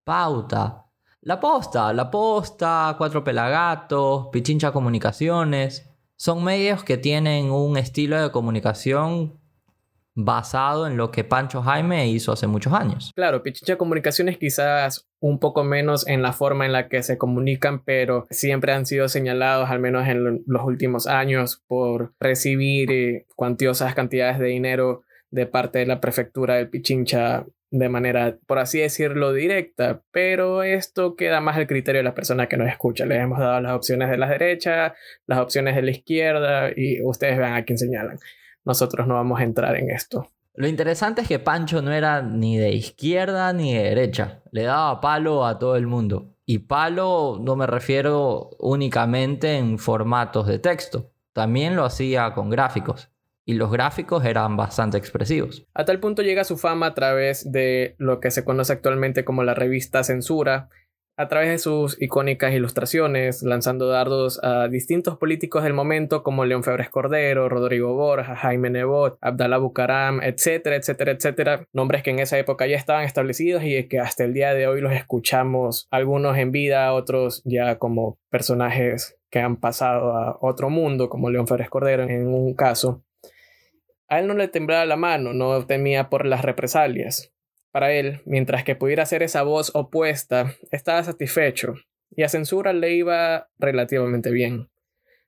Pauta. 0.04 0.86
La 1.22 1.40
posta, 1.40 1.92
la 1.94 2.10
posta, 2.10 2.96
Cuatro 2.98 3.24
Pelagatos, 3.24 4.28
Pichincha 4.32 4.72
Comunicaciones, 4.72 5.90
son 6.16 6.44
medios 6.44 6.84
que 6.84 6.98
tienen 6.98 7.52
un 7.52 7.78
estilo 7.78 8.22
de 8.22 8.32
comunicación 8.32 9.39
basado 10.22 10.86
en 10.86 10.98
lo 10.98 11.12
que 11.12 11.24
Pancho 11.24 11.62
Jaime 11.62 12.10
hizo 12.10 12.34
hace 12.34 12.46
muchos 12.46 12.74
años. 12.74 13.14
Claro, 13.16 13.42
Pichincha 13.42 13.78
Comunicaciones 13.78 14.38
quizás 14.38 15.08
un 15.22 15.40
poco 15.40 15.64
menos 15.64 16.06
en 16.08 16.22
la 16.22 16.34
forma 16.34 16.66
en 16.66 16.74
la 16.74 16.90
que 16.90 17.04
se 17.04 17.18
comunican, 17.18 17.84
pero 17.86 18.28
siempre 18.30 18.74
han 18.74 18.86
sido 18.86 19.08
señalados, 19.08 19.70
al 19.70 19.80
menos 19.80 20.08
en 20.10 20.44
los 20.46 20.64
últimos 20.64 21.08
años, 21.08 21.64
por 21.68 22.14
recibir 22.20 22.92
eh, 22.92 23.28
cuantiosas 23.36 23.96
cantidades 23.96 24.40
de 24.40 24.48
dinero 24.48 25.04
de 25.32 25.46
parte 25.46 25.80
de 25.80 25.86
la 25.86 26.02
prefectura 26.02 26.56
del 26.56 26.70
Pichincha 26.70 27.46
de 27.72 27.88
manera, 27.88 28.36
por 28.46 28.60
así 28.60 28.80
decirlo, 28.80 29.32
directa, 29.32 30.02
pero 30.12 30.64
esto 30.64 31.16
queda 31.16 31.40
más 31.40 31.56
al 31.56 31.68
criterio 31.68 32.00
de 32.00 32.04
las 32.04 32.16
personas 32.16 32.48
que 32.48 32.58
nos 32.58 32.68
escuchan. 32.68 33.08
Les 33.08 33.20
hemos 33.20 33.40
dado 33.40 33.62
las 33.62 33.74
opciones 33.74 34.10
de 34.10 34.18
la 34.18 34.28
derecha, 34.28 34.96
las 35.28 35.40
opciones 35.40 35.76
de 35.76 35.84
la 35.84 35.92
izquierda 35.92 36.72
y 36.76 37.02
ustedes 37.04 37.38
vean 37.38 37.54
a 37.54 37.64
quién 37.64 37.78
señalan 37.78 38.18
nosotros 38.66 39.08
no 39.08 39.16
vamos 39.16 39.40
a 39.40 39.44
entrar 39.44 39.76
en 39.76 39.90
esto. 39.90 40.28
Lo 40.54 40.68
interesante 40.68 41.22
es 41.22 41.28
que 41.28 41.40
Pancho 41.40 41.82
no 41.82 41.94
era 41.94 42.22
ni 42.22 42.58
de 42.58 42.72
izquierda 42.72 43.54
ni 43.54 43.74
de 43.74 43.84
derecha. 43.84 44.42
Le 44.52 44.64
daba 44.64 45.00
palo 45.00 45.46
a 45.46 45.58
todo 45.58 45.76
el 45.78 45.88
mundo. 45.88 46.36
Y 46.46 46.60
palo 46.60 47.40
no 47.42 47.56
me 47.56 47.66
refiero 47.66 48.50
únicamente 48.60 49.58
en 49.58 49.80
formatos 49.80 50.48
de 50.48 50.60
texto. 50.60 51.12
También 51.32 51.76
lo 51.76 51.86
hacía 51.86 52.34
con 52.34 52.50
gráficos. 52.50 53.10
Y 53.46 53.54
los 53.54 53.72
gráficos 53.72 54.26
eran 54.26 54.58
bastante 54.58 54.98
expresivos. 54.98 55.66
A 55.74 55.86
tal 55.86 56.00
punto 56.00 56.24
llega 56.24 56.44
su 56.44 56.58
fama 56.58 56.88
a 56.88 56.94
través 56.94 57.52
de 57.52 57.96
lo 57.98 58.20
que 58.20 58.30
se 58.30 58.44
conoce 58.44 58.74
actualmente 58.74 59.24
como 59.24 59.44
la 59.44 59.54
revista 59.54 60.04
Censura, 60.04 60.70
a 61.20 61.28
través 61.28 61.50
de 61.50 61.58
sus 61.58 62.02
icónicas 62.02 62.54
ilustraciones, 62.54 63.44
lanzando 63.44 63.90
dardos 63.90 64.42
a 64.42 64.70
distintos 64.70 65.18
políticos 65.18 65.66
del 65.66 65.74
momento 65.74 66.24
como 66.24 66.46
León 66.46 66.64
Febres 66.64 66.90
Cordero, 66.90 67.50
Rodrigo 67.50 67.94
Borja, 67.94 68.38
Jaime 68.38 68.70
Nebot, 68.70 69.18
Abdalá 69.20 69.58
Bucaram, 69.58 70.22
etcétera, 70.24 70.78
etcétera, 70.78 71.12
etcétera. 71.12 71.68
Nombres 71.74 72.04
que 72.04 72.12
en 72.12 72.20
esa 72.20 72.38
época 72.38 72.68
ya 72.68 72.78
estaban 72.78 73.04
establecidos 73.04 73.64
y 73.66 73.86
que 73.90 74.00
hasta 74.00 74.24
el 74.24 74.34
día 74.34 74.54
de 74.54 74.68
hoy 74.68 74.80
los 74.80 74.94
escuchamos, 74.94 75.90
algunos 75.92 76.38
en 76.38 76.54
vida, 76.54 76.94
otros 76.94 77.42
ya 77.44 77.78
como 77.80 78.18
personajes 78.30 79.20
que 79.30 79.40
han 79.40 79.58
pasado 79.58 80.14
a 80.14 80.38
otro 80.40 80.70
mundo, 80.70 81.10
como 81.10 81.30
León 81.30 81.48
Febres 81.48 81.70
Cordero 81.70 82.04
en 82.04 82.28
un 82.28 82.54
caso. 82.54 83.04
A 84.08 84.20
él 84.20 84.28
no 84.28 84.36
le 84.36 84.48
temblaba 84.48 84.86
la 84.86 84.96
mano, 84.96 85.34
no 85.34 85.66
temía 85.66 86.10
por 86.10 86.26
las 86.26 86.44
represalias. 86.44 87.34
Para 87.72 87.94
él, 87.94 88.22
mientras 88.26 88.64
que 88.64 88.76
pudiera 88.76 89.06
ser 89.06 89.22
esa 89.22 89.44
voz 89.44 89.72
opuesta, 89.76 90.56
estaba 90.72 91.04
satisfecho, 91.04 91.76
y 92.16 92.24
a 92.24 92.30
censura 92.30 92.74
le 92.74 92.94
iba 92.94 93.50
relativamente 93.60 94.32
bien. 94.32 94.70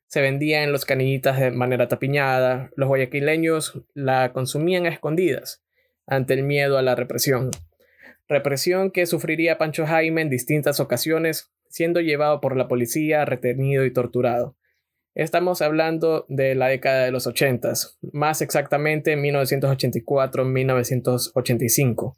Se 0.08 0.22
vendía 0.22 0.64
en 0.64 0.72
los 0.72 0.86
canillitas 0.86 1.40
de 1.40 1.52
manera 1.52 1.88
tapiñada, 1.88 2.72
los 2.76 2.88
guayaquileños 2.90 3.82
la 3.94 4.34
consumían 4.34 4.86
a 4.86 4.90
escondidas, 4.90 5.64
ante 6.08 6.34
el 6.34 6.44
miedo 6.44 6.78
a 6.78 6.82
la 6.82 6.96
represión. 6.96 7.52
Represión 8.28 8.92
que 8.92 9.06
sufriría 9.06 9.58
Pancho 9.58 9.86
Jaime 9.86 10.22
en 10.22 10.30
distintas 10.30 10.80
ocasiones, 10.80 11.52
siendo 11.70 12.02
llevado 12.02 12.42
por 12.42 12.58
la 12.58 12.68
policía, 12.68 13.24
retenido 13.24 13.86
y 13.86 13.94
torturado. 13.94 14.56
Estamos 15.14 15.62
hablando 15.62 16.26
de 16.30 16.56
la 16.56 16.68
década 16.68 17.04
de 17.04 17.12
los 17.12 17.28
80, 17.28 17.74
más 18.14 18.42
exactamente 18.42 19.18
1984-1985, 19.18 22.16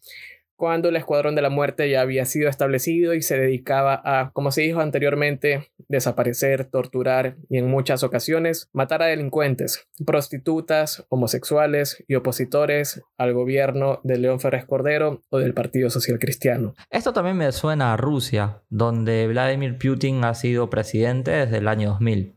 cuando 0.55 0.89
el 0.89 0.95
Escuadrón 0.95 1.33
de 1.33 1.41
la 1.41 1.49
Muerte 1.49 1.89
ya 1.89 2.01
había 2.01 2.25
sido 2.25 2.49
establecido 2.49 3.15
y 3.15 3.23
se 3.23 3.39
dedicaba 3.39 3.99
a, 4.05 4.29
como 4.33 4.51
se 4.51 4.61
dijo 4.61 4.79
anteriormente, 4.79 5.71
desaparecer, 5.87 6.65
torturar 6.65 7.37
y 7.49 7.57
en 7.57 7.67
muchas 7.67 8.03
ocasiones 8.03 8.69
matar 8.73 9.01
a 9.01 9.07
delincuentes, 9.07 9.87
prostitutas, 10.05 11.07
homosexuales 11.09 12.05
y 12.07 12.13
opositores 12.13 13.01
al 13.17 13.33
gobierno 13.33 14.01
de 14.03 14.19
León 14.19 14.39
Férez 14.39 14.65
Cordero 14.65 15.23
o 15.29 15.39
del 15.39 15.55
Partido 15.55 15.89
Social 15.89 16.19
Cristiano. 16.19 16.75
Esto 16.91 17.11
también 17.11 17.37
me 17.37 17.51
suena 17.53 17.93
a 17.93 17.97
Rusia, 17.97 18.61
donde 18.69 19.25
Vladimir 19.27 19.79
Putin 19.79 20.23
ha 20.25 20.35
sido 20.35 20.69
presidente 20.69 21.31
desde 21.31 21.57
el 21.57 21.67
año 21.67 21.89
2000 21.89 22.35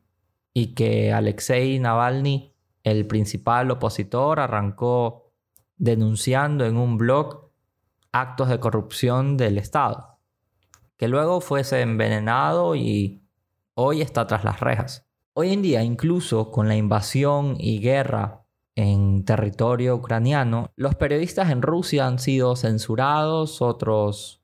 y 0.58 0.68
que 0.68 1.12
Alexei 1.12 1.78
Navalny, 1.78 2.54
el 2.82 3.06
principal 3.06 3.70
opositor, 3.70 4.40
arrancó 4.40 5.34
denunciando 5.76 6.64
en 6.64 6.78
un 6.78 6.96
blog 6.96 7.50
actos 8.10 8.48
de 8.48 8.58
corrupción 8.58 9.36
del 9.36 9.58
Estado, 9.58 10.18
que 10.96 11.08
luego 11.08 11.42
fuese 11.42 11.82
envenenado 11.82 12.74
y 12.74 13.22
hoy 13.74 14.00
está 14.00 14.26
tras 14.26 14.44
las 14.44 14.60
rejas. 14.60 15.06
Hoy 15.34 15.52
en 15.52 15.60
día, 15.60 15.82
incluso 15.82 16.50
con 16.50 16.68
la 16.68 16.76
invasión 16.76 17.56
y 17.58 17.78
guerra 17.80 18.46
en 18.76 19.26
territorio 19.26 19.94
ucraniano, 19.94 20.72
los 20.74 20.94
periodistas 20.94 21.50
en 21.50 21.60
Rusia 21.60 22.06
han 22.06 22.18
sido 22.18 22.56
censurados, 22.56 23.60
otros 23.60 24.42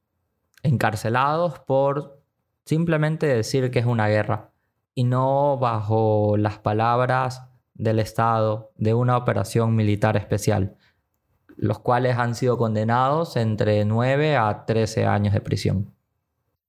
encarcelados 0.62 1.58
por 1.60 2.22
simplemente 2.66 3.26
decir 3.26 3.70
que 3.70 3.78
es 3.78 3.86
una 3.86 4.08
guerra 4.08 4.51
y 4.94 5.04
no 5.04 5.58
bajo 5.58 6.36
las 6.36 6.58
palabras 6.58 7.42
del 7.74 7.98
Estado 7.98 8.72
de 8.76 8.94
una 8.94 9.16
operación 9.16 9.74
militar 9.74 10.16
especial, 10.16 10.76
los 11.56 11.78
cuales 11.78 12.16
han 12.16 12.34
sido 12.34 12.58
condenados 12.58 13.36
entre 13.36 13.84
9 13.84 14.36
a 14.36 14.64
13 14.66 15.06
años 15.06 15.34
de 15.34 15.40
prisión. 15.40 15.94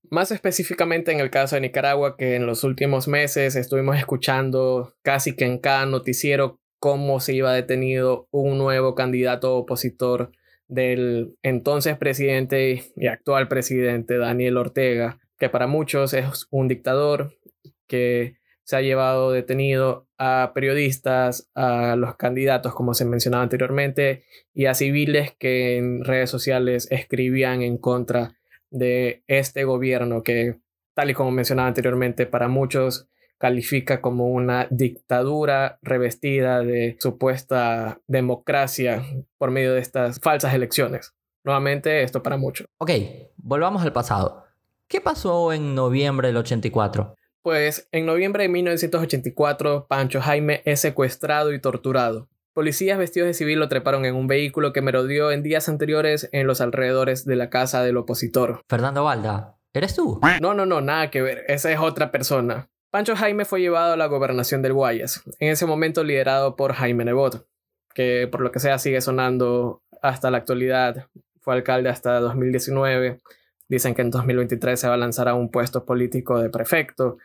Más 0.09 0.31
específicamente 0.31 1.11
en 1.11 1.19
el 1.19 1.31
caso 1.31 1.55
de 1.55 1.61
Nicaragua, 1.61 2.17
que 2.17 2.35
en 2.35 2.45
los 2.45 2.63
últimos 2.63 3.07
meses 3.07 3.55
estuvimos 3.55 3.97
escuchando 3.97 4.93
casi 5.01 5.35
que 5.35 5.45
en 5.45 5.57
cada 5.57 5.85
noticiero 5.85 6.59
cómo 6.79 7.19
se 7.19 7.33
iba 7.33 7.53
detenido 7.53 8.27
un 8.29 8.57
nuevo 8.57 8.93
candidato 8.93 9.55
opositor 9.55 10.31
del 10.67 11.37
entonces 11.41 11.97
presidente 11.97 12.83
y 12.95 13.07
actual 13.07 13.47
presidente 13.47 14.17
Daniel 14.17 14.57
Ortega, 14.57 15.19
que 15.39 15.49
para 15.49 15.67
muchos 15.67 16.13
es 16.13 16.47
un 16.51 16.67
dictador, 16.67 17.37
que 17.87 18.37
se 18.63 18.77
ha 18.77 18.81
llevado 18.81 19.31
detenido 19.31 20.07
a 20.17 20.51
periodistas, 20.55 21.49
a 21.53 21.95
los 21.97 22.15
candidatos, 22.15 22.73
como 22.73 22.93
se 22.93 23.05
mencionaba 23.05 23.43
anteriormente, 23.43 24.23
y 24.53 24.65
a 24.65 24.73
civiles 24.73 25.35
que 25.37 25.77
en 25.77 26.03
redes 26.03 26.29
sociales 26.29 26.87
escribían 26.89 27.61
en 27.61 27.77
contra 27.77 28.37
de 28.69 29.23
este 29.27 29.65
gobierno 29.65 30.23
que, 30.23 30.59
tal 30.93 31.09
y 31.09 31.13
como 31.13 31.31
mencionaba 31.31 31.67
anteriormente, 31.67 32.25
para 32.25 32.47
muchos 32.47 33.09
califica 33.37 33.99
como 33.99 34.27
una 34.27 34.67
dictadura 34.69 35.77
revestida 35.81 36.61
de 36.61 36.95
supuesta 37.01 37.99
democracia 38.07 39.03
por 39.37 39.51
medio 39.51 39.73
de 39.73 39.81
estas 39.81 40.21
falsas 40.21 40.53
elecciones. 40.53 41.13
Nuevamente, 41.43 42.03
esto 42.03 42.23
para 42.23 42.37
muchos. 42.37 42.67
Ok, 42.77 42.91
volvamos 43.35 43.83
al 43.83 43.91
pasado. 43.91 44.45
¿Qué 44.87 45.01
pasó 45.01 45.51
en 45.51 45.75
noviembre 45.75 46.29
del 46.29 46.37
84? 46.37 47.15
Pues 47.43 47.89
en 47.91 48.05
noviembre 48.05 48.43
de 48.43 48.49
1984, 48.49 49.87
Pancho 49.89 50.21
Jaime 50.21 50.61
es 50.63 50.79
secuestrado 50.79 51.53
y 51.53 51.59
torturado. 51.59 52.29
Policías 52.53 52.97
vestidos 52.97 53.27
de 53.27 53.33
civil 53.33 53.59
lo 53.59 53.67
treparon 53.67 54.05
en 54.05 54.15
un 54.15 54.27
vehículo 54.27 54.71
que 54.71 54.81
merodeó 54.81 55.29
en 55.29 55.43
días 55.43 55.67
anteriores 55.67 56.29
en 56.31 56.47
los 56.47 56.61
alrededores 56.61 57.25
de 57.25 57.35
la 57.35 57.49
casa 57.49 57.83
del 57.83 57.97
opositor. 57.97 58.61
Fernando 58.69 59.03
Valda, 59.03 59.57
¿eres 59.73 59.93
tú? 59.93 60.21
No, 60.39 60.53
no, 60.53 60.65
no, 60.65 60.79
nada 60.79 61.11
que 61.11 61.21
ver, 61.21 61.43
esa 61.49 61.69
es 61.69 61.79
otra 61.79 62.11
persona. 62.11 62.69
Pancho 62.91 63.13
Jaime 63.13 63.43
fue 63.43 63.59
llevado 63.59 63.91
a 63.91 63.97
la 63.97 64.05
gobernación 64.05 64.61
del 64.61 64.71
Guayas, 64.71 65.23
en 65.39 65.49
ese 65.49 65.65
momento 65.65 66.05
liderado 66.05 66.55
por 66.55 66.71
Jaime 66.71 67.03
Nebot, 67.03 67.45
que 67.93 68.29
por 68.31 68.39
lo 68.39 68.53
que 68.53 68.61
sea 68.61 68.79
sigue 68.79 69.01
sonando 69.01 69.81
hasta 70.01 70.31
la 70.31 70.37
actualidad, 70.37 71.07
fue 71.41 71.55
alcalde 71.55 71.89
hasta 71.89 72.21
2019. 72.21 73.19
Dicen 73.67 73.95
que 73.95 74.01
en 74.01 74.11
2023 74.11 74.79
se 74.79 74.87
va 74.87 74.93
a 74.93 74.97
lanzar 74.97 75.27
a 75.27 75.33
un 75.33 75.49
puesto 75.49 75.83
político 75.85 76.39
de 76.39 76.49
prefecto. 76.49 77.17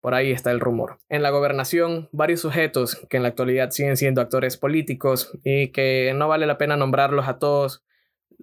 Por 0.00 0.14
ahí 0.14 0.32
está 0.32 0.50
el 0.50 0.60
rumor. 0.60 0.98
En 1.08 1.22
la 1.22 1.30
gobernación, 1.30 2.08
varios 2.12 2.40
sujetos 2.40 2.96
que 3.08 3.18
en 3.18 3.22
la 3.22 3.30
actualidad 3.30 3.70
siguen 3.70 3.96
siendo 3.96 4.20
actores 4.20 4.56
políticos 4.56 5.38
y 5.44 5.68
que 5.68 6.12
no 6.14 6.28
vale 6.28 6.46
la 6.46 6.58
pena 6.58 6.76
nombrarlos 6.76 7.28
a 7.28 7.38
todos, 7.38 7.84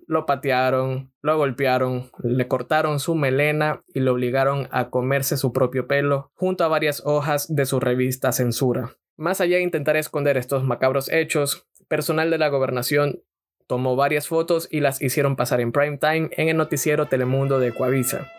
lo 0.05 0.25
patearon, 0.25 1.11
lo 1.21 1.37
golpearon, 1.37 2.11
le 2.23 2.47
cortaron 2.47 2.99
su 2.99 3.15
melena 3.15 3.83
y 3.93 3.99
lo 3.99 4.13
obligaron 4.13 4.67
a 4.71 4.89
comerse 4.89 5.35
su 5.35 5.51
propio 5.51 5.87
pelo 5.87 6.31
junto 6.35 6.63
a 6.63 6.67
varias 6.67 7.01
hojas 7.05 7.53
de 7.53 7.65
su 7.65 7.79
revista 7.79 8.31
Censura. 8.31 8.95
Más 9.17 9.41
allá 9.41 9.57
de 9.57 9.63
intentar 9.63 9.97
esconder 9.97 10.37
estos 10.37 10.63
macabros 10.63 11.09
hechos, 11.11 11.67
personal 11.87 12.29
de 12.29 12.37
la 12.37 12.49
gobernación 12.49 13.21
tomó 13.65 13.95
varias 13.95 14.27
fotos 14.27 14.67
y 14.71 14.79
las 14.79 15.01
hicieron 15.01 15.35
pasar 15.35 15.59
en 15.59 15.71
prime 15.71 15.97
time 15.97 16.29
en 16.31 16.49
el 16.49 16.57
noticiero 16.57 17.07
Telemundo 17.07 17.59
de 17.59 17.73
Coavisa. 17.73 18.31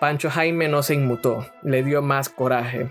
Pancho 0.00 0.30
Jaime 0.30 0.66
no 0.66 0.82
se 0.82 0.94
inmutó, 0.94 1.46
le 1.62 1.82
dio 1.82 2.00
más 2.00 2.30
coraje. 2.30 2.90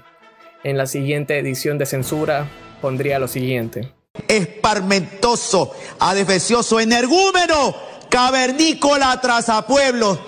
En 0.64 0.78
la 0.78 0.86
siguiente 0.86 1.40
edición 1.40 1.80
de 1.80 1.88
censura 1.88 2.48
pondría 2.82 3.18
lo 3.18 3.28
siguiente. 3.28 3.92
Esparmentoso, 4.28 5.74
adefesioso, 6.00 6.80
energúmeno, 6.80 7.76
cavernícola, 8.12 9.20
pueblos. 9.68 10.20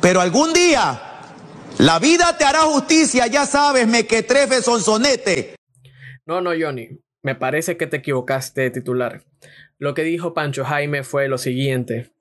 Pero 0.00 0.20
algún 0.20 0.52
día 0.52 1.02
la 1.78 1.98
vida 1.98 2.38
te 2.38 2.44
hará 2.44 2.60
justicia, 2.60 3.26
ya 3.26 3.44
sabes, 3.44 3.88
mequetrefe 3.88 4.62
sonsonete. 4.62 5.56
No, 6.26 6.40
no, 6.40 6.52
Johnny, 6.56 6.90
me 7.22 7.34
parece 7.34 7.76
que 7.76 7.88
te 7.88 7.96
equivocaste 7.96 8.60
de 8.60 8.70
titular. 8.70 9.24
Lo 9.78 9.94
que 9.94 10.04
dijo 10.04 10.32
Pancho 10.32 10.64
Jaime 10.64 11.02
fue 11.02 11.26
lo 11.26 11.38
siguiente. 11.38 12.13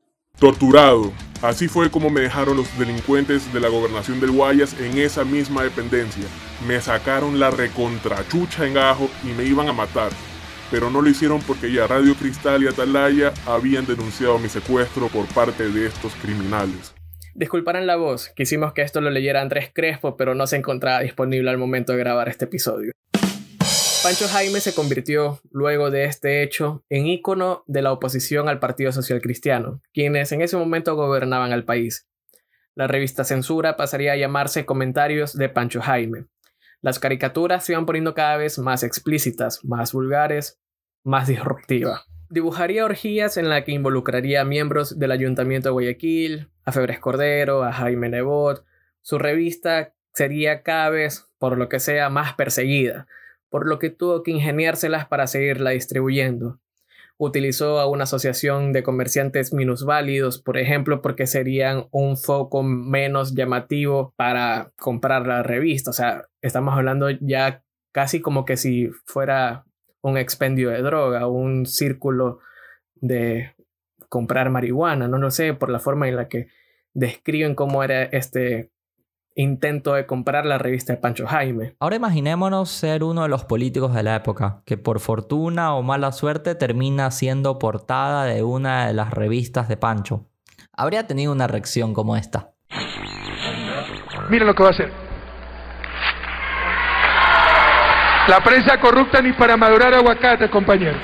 Torturado. 0.44 1.14
Así 1.42 1.70
fue 1.70 1.90
como 1.90 2.10
me 2.10 2.20
dejaron 2.20 2.58
los 2.58 2.78
delincuentes 2.78 3.54
de 3.54 3.62
la 3.62 3.70
gobernación 3.70 4.20
del 4.20 4.32
Guayas 4.32 4.78
en 4.78 4.98
esa 4.98 5.24
misma 5.24 5.64
dependencia. 5.64 6.26
Me 6.68 6.82
sacaron 6.82 7.40
la 7.40 7.50
recontrachucha 7.50 8.68
en 8.68 8.74
gajo 8.74 9.10
y 9.24 9.28
me 9.28 9.46
iban 9.46 9.70
a 9.70 9.72
matar. 9.72 10.12
Pero 10.70 10.90
no 10.90 11.02
lo 11.02 11.10
hicieron 11.10 11.40
porque 11.44 11.72
ya 11.72 11.88
Radio 11.88 12.14
Cristal 12.16 12.62
y 12.62 12.68
Atalaya 12.68 13.32
habían 13.46 13.86
denunciado 13.86 14.38
mi 14.38 14.50
secuestro 14.50 15.08
por 15.08 15.28
parte 15.28 15.70
de 15.70 15.86
estos 15.88 16.14
criminales. 16.16 16.94
Disculparán 17.36 17.88
la 17.88 17.96
voz, 17.96 18.30
quisimos 18.36 18.74
que 18.74 18.82
esto 18.82 19.00
lo 19.00 19.12
leyera 19.12 19.42
Andrés 19.42 19.72
Crespo, 19.74 20.18
pero 20.18 20.36
no 20.36 20.46
se 20.46 20.58
encontraba 20.58 21.00
disponible 21.00 21.50
al 21.52 21.58
momento 21.58 21.94
de 21.94 22.00
grabar 22.00 22.28
este 22.28 22.46
episodio. 22.46 22.92
Pancho 24.04 24.28
Jaime 24.28 24.60
se 24.60 24.76
convirtió, 24.76 25.40
luego 25.50 25.90
de 25.90 26.04
este 26.04 26.44
hecho, 26.44 26.84
en 26.90 27.08
ícono 27.08 27.64
de 27.68 27.82
la 27.82 27.94
oposición 27.94 28.50
al 28.50 28.60
Partido 28.60 28.92
Social 28.92 29.22
Cristiano, 29.22 29.82
quienes 29.94 30.34
en 30.34 30.42
ese 30.42 30.58
momento 30.58 30.98
gobernaban 30.98 31.54
el 31.54 31.64
país. 31.64 32.10
La 32.76 32.88
revista 32.88 33.24
Censura 33.24 33.78
pasaría 33.78 34.12
a 34.12 34.18
llamarse 34.18 34.66
Comentarios 34.66 35.38
de 35.38 35.48
Pancho 35.48 35.82
Jaime. 35.82 36.26
Las 36.82 37.00
caricaturas 37.00 37.64
se 37.64 37.72
iban 37.72 37.86
poniendo 37.86 38.14
cada 38.14 38.36
vez 38.36 38.60
más 38.60 38.84
explícitas, 38.84 39.64
más 39.64 39.94
vulgares, 39.94 40.60
más 41.06 41.30
disruptivas. 41.30 42.02
Dibujaría 42.30 42.84
orgías 42.84 43.38
en 43.38 43.48
la 43.48 43.64
que 43.64 43.72
involucraría 43.72 44.42
a 44.42 44.46
miembros 44.46 45.00
del 45.00 45.12
Ayuntamiento 45.12 45.70
de 45.70 45.74
Guayaquil, 45.74 46.50
a 46.66 46.74
Febres 46.74 47.00
Cordero, 47.00 47.64
a 47.64 47.72
Jaime 47.72 48.10
Nebot. 48.10 48.66
Su 49.02 49.18
revista 49.18 49.94
sería 50.14 50.62
cada 50.62 50.90
vez, 50.90 51.30
por 51.40 51.58
lo 51.58 51.70
que 51.70 51.80
sea, 51.80 52.10
más 52.10 52.34
perseguida, 52.34 53.08
por 53.54 53.68
lo 53.68 53.78
que 53.78 53.92
tuvo 53.92 54.24
que 54.24 54.32
ingeniárselas 54.32 55.06
para 55.06 55.28
seguirla 55.28 55.70
distribuyendo. 55.70 56.60
Utilizó 57.20 57.80
a 57.80 57.88
una 57.88 58.06
asociación 58.06 58.74
de 58.74 58.82
comerciantes 58.82 59.54
minusválidos, 59.54 60.42
por 60.42 60.58
ejemplo, 60.58 61.04
porque 61.04 61.28
serían 61.28 61.86
un 61.92 62.18
foco 62.18 62.64
menos 62.64 63.36
llamativo 63.36 64.12
para 64.18 64.72
comprar 64.80 65.28
la 65.28 65.44
revista. 65.44 65.92
O 65.92 65.94
sea, 65.94 66.26
estamos 66.42 66.74
hablando 66.74 67.12
ya 67.12 67.64
casi 67.92 68.22
como 68.22 68.44
que 68.44 68.58
si 68.58 68.90
fuera 69.06 69.66
un 70.02 70.18
expendio 70.18 70.72
de 70.72 70.82
droga, 70.82 71.28
un 71.28 71.68
círculo 71.68 72.40
de 72.96 73.54
comprar 74.10 74.50
marihuana, 74.50 75.08
no 75.08 75.20
lo 75.20 75.30
sé, 75.30 75.54
por 75.54 75.70
la 75.70 75.78
forma 75.78 76.10
en 76.10 76.16
la 76.16 76.28
que 76.28 76.48
describen 76.96 77.54
cómo 77.54 77.84
era 77.84 78.02
este 78.02 78.72
intento 79.36 79.94
de 79.94 80.06
comprar 80.06 80.46
la 80.46 80.58
revista 80.58 80.94
de 80.94 80.98
Pancho 80.98 81.28
Jaime. 81.28 81.76
Ahora 81.80 81.96
imaginémonos 81.96 82.70
ser 82.70 83.04
uno 83.04 83.24
de 83.24 83.30
los 83.30 83.46
políticos 83.46 83.94
de 83.94 84.04
la 84.04 84.16
época, 84.16 84.62
que 84.66 84.78
por 84.78 85.00
fortuna 85.00 85.76
o 85.76 85.84
mala 85.84 86.12
suerte 86.12 86.56
termina 86.56 87.12
siendo 87.12 87.60
portada 87.60 88.26
de 88.26 88.44
una 88.44 88.88
de 88.88 88.94
las 88.94 89.12
revistas 89.12 89.68
de 89.68 89.78
Pancho. 89.78 90.28
Habría 90.72 91.08
tenido 91.08 91.32
una 91.32 91.48
reacción 91.48 91.94
como 91.94 92.16
esta. 92.16 92.52
Mira 94.30 94.46
lo 94.46 94.56
que 94.56 94.64
va 94.64 94.70
a 94.70 94.72
hacer. 94.72 94.92
La 98.28 98.42
prensa 98.42 98.80
corrupta 98.80 99.22
ni 99.22 99.34
para 99.34 99.58
madurar 99.58 99.94
aguacate, 99.94 100.50
compañeros. 100.50 101.02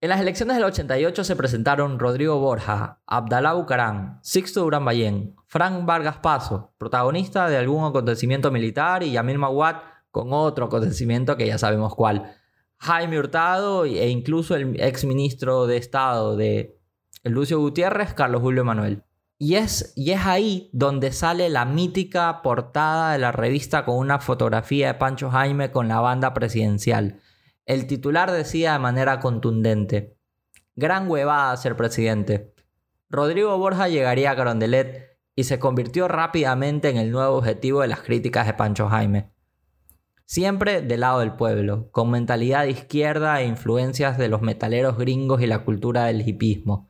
En 0.00 0.10
las 0.10 0.20
elecciones 0.20 0.56
del 0.56 0.64
88 0.64 1.24
se 1.24 1.34
presentaron 1.34 1.98
Rodrigo 1.98 2.38
Borja, 2.38 3.00
Abdalá 3.06 3.54
Bucarán, 3.54 4.20
Sixto 4.22 4.60
Durán 4.60 4.84
Ballén, 4.84 5.34
Frank 5.48 5.86
Vargas 5.86 6.18
Paso, 6.18 6.74
protagonista 6.76 7.48
de 7.48 7.56
algún 7.56 7.84
acontecimiento 7.84 8.50
militar, 8.50 9.02
y 9.02 9.12
Yamil 9.12 9.38
Maguat 9.38 9.82
con 10.10 10.32
otro 10.32 10.66
acontecimiento 10.66 11.36
que 11.36 11.46
ya 11.46 11.56
sabemos 11.56 11.94
cuál. 11.94 12.34
Jaime 12.76 13.18
Hurtado 13.18 13.86
e 13.86 14.08
incluso 14.08 14.54
el 14.54 14.80
ex 14.80 15.04
ministro 15.04 15.66
de 15.66 15.78
Estado 15.78 16.36
de 16.36 16.78
Lucio 17.24 17.58
Gutiérrez, 17.58 18.12
Carlos 18.12 18.42
Julio 18.42 18.64
Manuel. 18.64 19.04
Y 19.38 19.54
es, 19.54 19.94
y 19.96 20.10
es 20.10 20.20
ahí 20.26 20.68
donde 20.72 21.12
sale 21.12 21.48
la 21.48 21.64
mítica 21.64 22.42
portada 22.42 23.12
de 23.12 23.18
la 23.18 23.32
revista 23.32 23.84
con 23.84 23.96
una 23.96 24.18
fotografía 24.18 24.88
de 24.88 24.94
Pancho 24.94 25.30
Jaime 25.30 25.70
con 25.70 25.88
la 25.88 26.00
banda 26.00 26.34
presidencial. 26.34 27.20
El 27.64 27.86
titular 27.86 28.30
decía 28.32 28.74
de 28.74 28.78
manera 28.80 29.20
contundente, 29.20 30.18
gran 30.76 31.10
huevada 31.10 31.56
ser 31.56 31.76
presidente. 31.76 32.54
Rodrigo 33.08 33.56
Borja 33.56 33.88
llegaría 33.88 34.32
a 34.32 34.36
Carondelet 34.36 35.07
y 35.38 35.44
se 35.44 35.60
convirtió 35.60 36.08
rápidamente 36.08 36.88
en 36.88 36.96
el 36.96 37.12
nuevo 37.12 37.36
objetivo 37.36 37.82
de 37.82 37.86
las 37.86 38.00
críticas 38.00 38.44
de 38.48 38.54
Pancho 38.54 38.88
Jaime. 38.88 39.30
Siempre 40.24 40.82
del 40.82 40.98
lado 40.98 41.20
del 41.20 41.36
pueblo, 41.36 41.92
con 41.92 42.10
mentalidad 42.10 42.64
izquierda 42.64 43.40
e 43.40 43.46
influencias 43.46 44.18
de 44.18 44.26
los 44.26 44.42
metaleros 44.42 44.98
gringos 44.98 45.40
y 45.40 45.46
la 45.46 45.60
cultura 45.60 46.06
del 46.06 46.26
hipismo. 46.26 46.88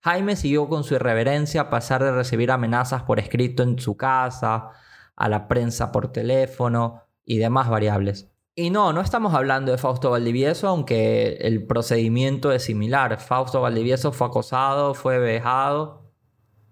Jaime 0.00 0.34
siguió 0.34 0.68
con 0.68 0.82
su 0.82 0.96
irreverencia 0.96 1.60
a 1.60 1.70
pasar 1.70 2.02
de 2.02 2.10
recibir 2.10 2.50
amenazas 2.50 3.04
por 3.04 3.20
escrito 3.20 3.62
en 3.62 3.78
su 3.78 3.96
casa, 3.96 4.70
a 5.14 5.28
la 5.28 5.46
prensa 5.46 5.92
por 5.92 6.10
teléfono 6.10 7.02
y 7.24 7.38
demás 7.38 7.70
variables. 7.70 8.28
Y 8.56 8.70
no, 8.70 8.92
no 8.92 9.00
estamos 9.00 9.34
hablando 9.34 9.70
de 9.70 9.78
Fausto 9.78 10.10
Valdivieso, 10.10 10.66
aunque 10.66 11.36
el 11.42 11.64
procedimiento 11.64 12.50
es 12.50 12.64
similar. 12.64 13.20
Fausto 13.20 13.60
Valdivieso 13.60 14.10
fue 14.10 14.26
acosado, 14.26 14.94
fue 14.94 15.20
vejado 15.20 16.05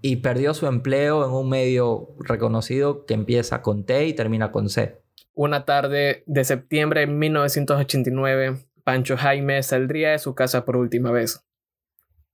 y 0.06 0.16
perdió 0.16 0.52
su 0.52 0.66
empleo 0.66 1.24
en 1.24 1.30
un 1.30 1.48
medio 1.48 2.14
reconocido 2.18 3.06
que 3.06 3.14
empieza 3.14 3.62
con 3.62 3.86
T 3.86 4.04
y 4.04 4.12
termina 4.12 4.52
con 4.52 4.68
C. 4.68 5.00
Una 5.32 5.64
tarde 5.64 6.24
de 6.26 6.44
septiembre 6.44 7.00
de 7.00 7.06
1989, 7.06 8.66
Pancho 8.84 9.16
Jaime 9.16 9.62
saldría 9.62 10.10
de 10.10 10.18
su 10.18 10.34
casa 10.34 10.66
por 10.66 10.76
última 10.76 11.10
vez. 11.10 11.46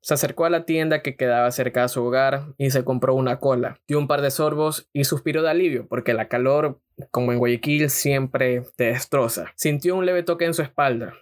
Se 0.00 0.14
acercó 0.14 0.46
a 0.46 0.50
la 0.50 0.64
tienda 0.64 1.00
que 1.00 1.14
quedaba 1.14 1.48
cerca 1.52 1.82
de 1.82 1.88
su 1.90 2.02
hogar 2.02 2.54
y 2.58 2.72
se 2.72 2.82
compró 2.82 3.14
una 3.14 3.38
cola. 3.38 3.78
Dio 3.86 4.00
un 4.00 4.08
par 4.08 4.20
de 4.20 4.32
sorbos 4.32 4.88
y 4.92 5.04
suspiró 5.04 5.40
de 5.42 5.50
alivio 5.50 5.86
porque 5.86 6.12
la 6.12 6.26
calor, 6.26 6.80
como 7.12 7.30
en 7.30 7.38
Guayaquil, 7.38 7.88
siempre 7.88 8.64
te 8.74 8.86
destroza. 8.86 9.52
Sintió 9.54 9.94
un 9.94 10.06
leve 10.06 10.24
toque 10.24 10.44
en 10.44 10.54
su 10.54 10.62
espalda. 10.62 11.14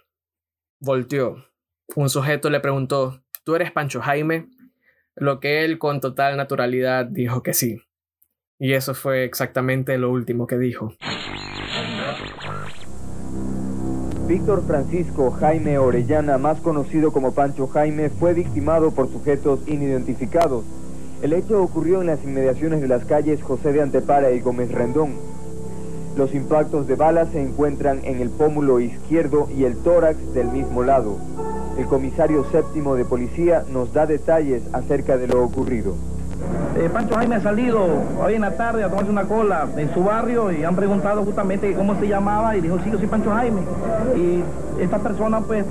Volteó. 0.79 1.45
Un 1.95 2.09
sujeto 2.09 2.49
le 2.49 2.59
preguntó, 2.59 3.21
¿tú 3.43 3.55
eres 3.55 3.71
Pancho 3.71 4.01
Jaime? 4.01 4.49
Lo 5.19 5.41
que 5.41 5.65
él 5.65 5.79
con 5.79 5.99
total 5.99 6.37
naturalidad 6.37 7.05
dijo 7.05 7.43
que 7.43 7.53
sí. 7.53 7.81
Y 8.57 8.73
eso 8.73 8.93
fue 8.93 9.25
exactamente 9.25 9.97
lo 9.97 10.09
último 10.11 10.47
que 10.47 10.57
dijo. 10.57 10.93
Víctor 14.27 14.63
Francisco 14.65 15.31
Jaime 15.31 15.77
Orellana, 15.77 16.37
más 16.37 16.59
conocido 16.61 17.11
como 17.11 17.33
Pancho 17.33 17.67
Jaime, 17.67 18.09
fue 18.09 18.33
victimado 18.33 18.91
por 18.91 19.11
sujetos 19.11 19.59
inidentificados. 19.67 20.63
El 21.21 21.33
hecho 21.33 21.61
ocurrió 21.61 21.99
en 21.99 22.07
las 22.07 22.23
inmediaciones 22.23 22.79
de 22.79 22.87
las 22.87 23.03
calles 23.03 23.43
José 23.43 23.73
de 23.73 23.81
Antepara 23.81 24.31
y 24.31 24.39
Gómez 24.39 24.71
Rendón. 24.71 25.15
Los 26.15 26.33
impactos 26.33 26.87
de 26.87 26.95
balas 26.95 27.29
se 27.31 27.41
encuentran 27.41 28.05
en 28.05 28.21
el 28.21 28.29
pómulo 28.29 28.79
izquierdo 28.79 29.49
y 29.53 29.65
el 29.65 29.75
tórax 29.83 30.33
del 30.33 30.47
mismo 30.47 30.83
lado. 30.83 31.17
El 31.79 31.85
comisario 31.85 32.43
séptimo 32.51 32.95
de 32.95 33.05
policía 33.05 33.63
nos 33.71 33.93
da 33.93 34.05
detalles 34.05 34.61
acerca 34.73 35.15
de 35.15 35.27
lo 35.27 35.41
ocurrido. 35.41 35.93
Eh, 36.75 36.89
Pancho 36.91 37.15
Jaime 37.15 37.35
ha 37.35 37.41
salido 37.41 37.85
hoy 38.21 38.33
en 38.33 38.41
la 38.41 38.51
tarde 38.51 38.83
a 38.83 38.89
tomarse 38.89 39.09
una 39.09 39.23
cola 39.23 39.65
en 39.77 39.93
su 39.93 40.03
barrio 40.03 40.51
y 40.51 40.65
han 40.65 40.75
preguntado 40.75 41.23
justamente 41.23 41.73
cómo 41.73 41.97
se 41.97 42.09
llamaba 42.09 42.57
y 42.57 42.61
dijo, 42.61 42.79
sí, 42.83 42.91
yo 42.91 42.97
soy 42.97 43.07
Pancho 43.07 43.31
Jaime. 43.31 43.61
Y 44.17 44.43
esta 44.81 44.99
persona 44.99 45.39
pues 45.39 45.65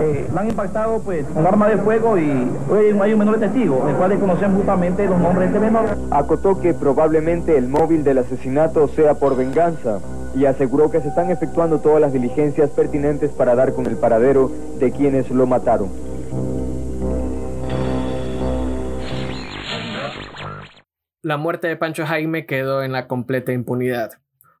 eh, 0.00 0.28
la 0.32 0.42
han 0.42 0.50
impactado 0.50 1.00
pues 1.00 1.26
con 1.34 1.44
arma 1.44 1.66
de 1.66 1.78
fuego 1.78 2.16
y 2.16 2.48
hoy 2.70 2.96
hay 3.00 3.12
un 3.12 3.18
menor 3.18 3.40
testigo, 3.40 3.88
el 3.88 3.96
cual 3.96 4.10
desconocemos 4.10 4.56
justamente 4.58 5.04
los 5.08 5.18
nombres 5.18 5.50
de 5.50 5.56
este 5.56 5.58
menor. 5.58 5.98
Acotó 6.12 6.60
que 6.60 6.74
probablemente 6.74 7.58
el 7.58 7.66
móvil 7.66 8.04
del 8.04 8.18
asesinato 8.18 8.86
sea 8.86 9.14
por 9.14 9.36
venganza 9.36 9.98
y 10.34 10.44
aseguró 10.44 10.90
que 10.90 11.00
se 11.00 11.08
están 11.08 11.30
efectuando 11.30 11.80
todas 11.80 12.00
las 12.00 12.12
diligencias 12.12 12.70
pertinentes 12.70 13.30
para 13.30 13.54
dar 13.54 13.72
con 13.72 13.86
el 13.86 13.96
paradero 13.96 14.50
de 14.78 14.92
quienes 14.92 15.30
lo 15.30 15.46
mataron. 15.46 15.90
La 21.22 21.36
muerte 21.36 21.66
de 21.66 21.76
Pancho 21.76 22.06
Jaime 22.06 22.46
quedó 22.46 22.82
en 22.82 22.92
la 22.92 23.06
completa 23.06 23.52
impunidad. 23.52 24.12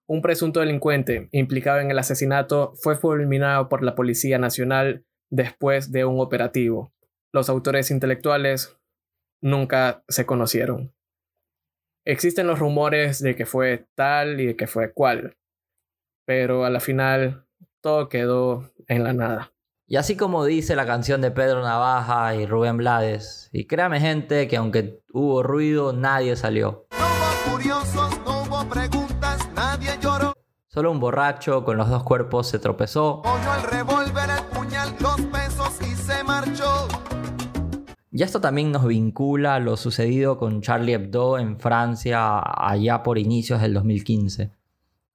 Un 0.06 0.22
presunto 0.22 0.60
delincuente 0.60 1.28
implicado 1.32 1.80
en 1.80 1.90
el 1.90 1.98
asesinato 1.98 2.74
fue 2.76 2.96
fulminado 2.96 3.68
por 3.68 3.82
la 3.82 3.94
Policía 3.94 4.38
Nacional 4.38 5.04
después 5.30 5.92
de 5.92 6.04
un 6.04 6.20
operativo. 6.20 6.92
Los 7.32 7.48
autores 7.48 7.90
intelectuales 7.90 8.76
nunca 9.40 10.02
se 10.08 10.26
conocieron. 10.26 10.92
Existen 12.04 12.46
los 12.46 12.58
rumores 12.58 13.22
de 13.22 13.36
que 13.36 13.46
fue 13.46 13.86
tal 13.94 14.38
y 14.40 14.46
de 14.46 14.56
que 14.56 14.66
fue 14.66 14.92
cual, 14.92 15.37
pero 16.28 16.66
a 16.66 16.70
la 16.70 16.78
final 16.78 17.46
todo 17.80 18.10
quedó 18.10 18.70
en 18.86 19.02
la 19.02 19.14
nada. 19.14 19.54
Y 19.86 19.96
así 19.96 20.14
como 20.14 20.44
dice 20.44 20.76
la 20.76 20.84
canción 20.84 21.22
de 21.22 21.30
Pedro 21.30 21.62
Navaja 21.62 22.34
y 22.34 22.44
Rubén 22.44 22.76
Blades, 22.76 23.48
y 23.50 23.66
créame 23.66 23.98
gente 23.98 24.46
que 24.46 24.58
aunque 24.58 25.00
hubo 25.14 25.42
ruido, 25.42 25.94
nadie 25.94 26.36
salió. 26.36 26.86
No 26.90 27.06
hubo 27.06 27.52
curiosos, 27.52 28.20
no 28.26 28.42
hubo 28.42 28.68
preguntas, 28.68 29.48
nadie 29.54 29.92
lloró. 30.02 30.34
Solo 30.66 30.92
un 30.92 31.00
borracho 31.00 31.64
con 31.64 31.78
los 31.78 31.88
dos 31.88 32.02
cuerpos 32.02 32.46
se 32.46 32.58
tropezó. 32.58 33.22
Cogió 33.22 33.54
el 33.54 33.62
revólver, 33.62 34.28
el 34.28 34.44
puñal, 34.54 34.94
dos 35.00 35.18
pesos 35.32 35.78
y 35.80 35.94
se 35.94 36.22
marchó. 36.24 36.88
Y 38.10 38.22
esto 38.22 38.38
también 38.38 38.70
nos 38.70 38.86
vincula 38.86 39.54
a 39.54 39.60
lo 39.60 39.78
sucedido 39.78 40.36
con 40.36 40.60
Charlie 40.60 40.92
Hebdo 40.92 41.38
en 41.38 41.58
Francia 41.58 42.38
allá 42.38 43.02
por 43.02 43.16
inicios 43.16 43.62
del 43.62 43.72
2015. 43.72 44.57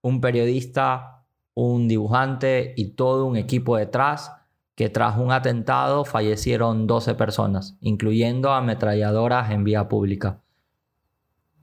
Un 0.04 0.22
periodista, 0.22 1.26
un 1.56 1.88
dibujante 1.88 2.76
y 2.78 2.92
todo 2.92 3.26
un 3.26 3.36
equipo 3.36 3.78
detrás 3.78 4.32
que 4.76 4.90
tras 4.90 5.18
un 5.18 5.32
atentado 5.32 6.06
fallecieron 6.06 6.86
12 6.86 7.16
personas, 7.16 7.76
incluyendo 7.82 8.52
ametralladoras 8.52 9.52
en 9.52 9.64
vía 9.64 9.88
pública. 9.88 10.42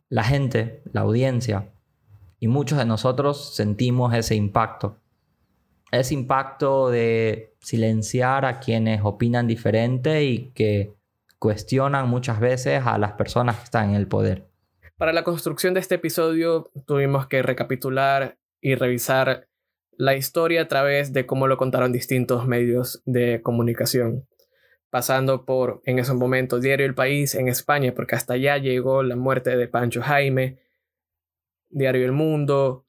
La 0.08 0.24
gente, 0.24 0.82
la 0.92 1.02
audiencia 1.02 1.70
y 2.40 2.48
muchos 2.48 2.78
de 2.78 2.86
nosotros 2.86 3.54
sentimos 3.54 4.14
ese 4.14 4.34
impacto. 4.34 4.96
ese 5.92 6.14
impacto 6.14 6.88
de 6.88 7.56
silenciar 7.60 8.44
a 8.44 8.60
quienes 8.60 9.00
opinan 9.04 9.48
diferente 9.48 10.24
y 10.24 10.52
que 10.52 10.94
cuestionan 11.40 12.08
muchas 12.08 12.38
veces 12.38 12.86
a 12.86 12.96
las 12.96 13.12
personas 13.12 13.56
que 13.56 13.64
están 13.64 13.90
en 13.90 13.96
el 13.96 14.06
poder. 14.06 14.49
Para 15.00 15.14
la 15.14 15.24
construcción 15.24 15.72
de 15.72 15.80
este 15.80 15.94
episodio 15.94 16.70
tuvimos 16.86 17.26
que 17.26 17.40
recapitular 17.40 18.36
y 18.60 18.74
revisar 18.74 19.48
la 19.92 20.14
historia 20.14 20.60
a 20.60 20.68
través 20.68 21.14
de 21.14 21.24
cómo 21.24 21.46
lo 21.46 21.56
contaron 21.56 21.90
distintos 21.90 22.46
medios 22.46 23.00
de 23.06 23.40
comunicación, 23.40 24.28
pasando 24.90 25.46
por 25.46 25.80
en 25.86 26.00
esos 26.00 26.16
momentos 26.16 26.60
Diario 26.60 26.84
El 26.84 26.94
País 26.94 27.34
en 27.34 27.48
España, 27.48 27.94
porque 27.96 28.14
hasta 28.14 28.34
allá 28.34 28.58
llegó 28.58 29.02
la 29.02 29.16
muerte 29.16 29.56
de 29.56 29.68
Pancho 29.68 30.02
Jaime, 30.02 30.58
Diario 31.70 32.04
El 32.04 32.12
Mundo, 32.12 32.84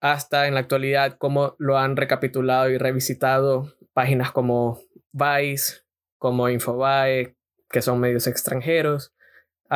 hasta 0.00 0.46
en 0.46 0.54
la 0.54 0.60
actualidad 0.60 1.16
cómo 1.18 1.56
lo 1.58 1.78
han 1.78 1.96
recapitulado 1.96 2.70
y 2.70 2.78
revisitado 2.78 3.74
páginas 3.92 4.30
como 4.30 4.82
Vice, 5.10 5.82
como 6.16 6.48
Infobae, 6.48 7.34
que 7.70 7.82
son 7.82 7.98
medios 7.98 8.28
extranjeros, 8.28 9.13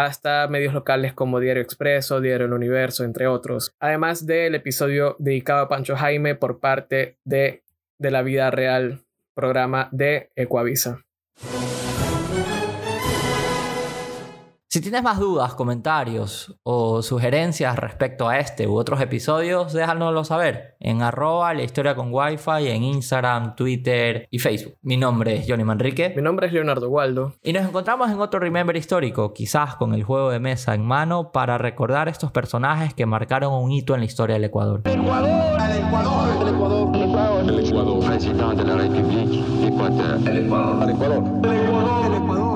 hasta 0.05 0.47
medios 0.49 0.75
locales 0.75 1.13
como 1.13 1.41
Diario 1.41 1.63
Expreso, 1.63 2.21
Diario 2.21 2.47
El 2.47 2.53
Universo, 2.53 3.05
entre 3.05 3.27
otros. 3.27 3.73
Además 3.81 4.27
del 4.27 4.55
episodio 4.55 5.17
dedicado 5.19 5.63
a 5.63 5.69
Pancho 5.69 5.97
Jaime 5.97 6.35
por 6.35 6.61
parte 6.61 7.19
de 7.25 7.63
De 7.99 8.11
la 8.11 8.23
Vida 8.23 8.51
Real, 8.51 9.01
programa 9.35 9.89
de 9.91 10.31
Ecuavisa. 10.37 11.05
Si 14.71 14.83
tienes 14.83 15.03
más 15.03 15.19
dudas, 15.19 15.55
comentarios 15.55 16.55
o 16.63 17.01
sugerencias 17.01 17.75
respecto 17.79 18.29
a 18.29 18.39
este 18.39 18.67
u 18.67 18.77
otros 18.77 19.01
episodios, 19.01 19.73
déjanoslo 19.73 20.25
saber 20.25 20.77
en 20.79 21.01
arroba 21.01 21.55
la 21.55 21.63
historia 21.63 21.95
con 21.95 22.13
wifi 22.13 22.69
en 22.69 22.85
Instagram, 22.85 23.57
Twitter 23.57 24.29
y 24.31 24.39
Facebook. 24.39 24.75
Mi 24.83 24.99
nombre 24.99 25.37
es 25.37 25.47
Johnny 25.49 25.65
Manrique. 25.65 26.13
Mi 26.15 26.21
nombre 26.21 26.49
es 26.49 26.53
Leonardo 26.53 26.91
Waldo. 26.91 27.33
Y 27.43 27.55
nos 27.55 27.67
encontramos 27.67 28.11
en 28.11 28.21
otro 28.21 28.41
Remember 28.41 28.77
histórico, 28.77 29.33
quizás 29.33 29.75
con 29.77 29.95
el 29.95 30.05
juego 30.05 30.29
de 30.29 30.39
mesa 30.39 30.75
en 30.75 30.85
mano 30.85 31.33
para 31.33 31.57
recordar 31.57 32.11
estos 32.11 32.31
personajes 32.31 32.93
que 32.93 33.07
marcaron 33.07 33.55
un 33.55 33.73
hito 33.73 33.95
en 33.95 34.01
la 34.01 34.07
historia 34.07 34.35
del 34.35 34.45
Ecuador. 34.45 34.83
Ecuador, 34.85 35.63
el 35.63 35.79
Ecuador, 35.79 36.43
el 36.43 36.49
Ecuador, 36.55 36.95
el 36.95 37.03
Ecuador, 37.09 37.49
el 37.49 37.67
Ecuador, 37.67 38.05
presidente 38.05 38.55
de 38.57 38.65
la 38.65 38.75
República 38.77 39.17
de 39.17 39.67
Ecuador, 39.67 40.29
el 40.29 40.37
Ecuador, 40.37 40.83
el 40.83 40.91
Ecuador, 40.91 42.07
el 42.07 42.23
Ecuador. 42.23 42.48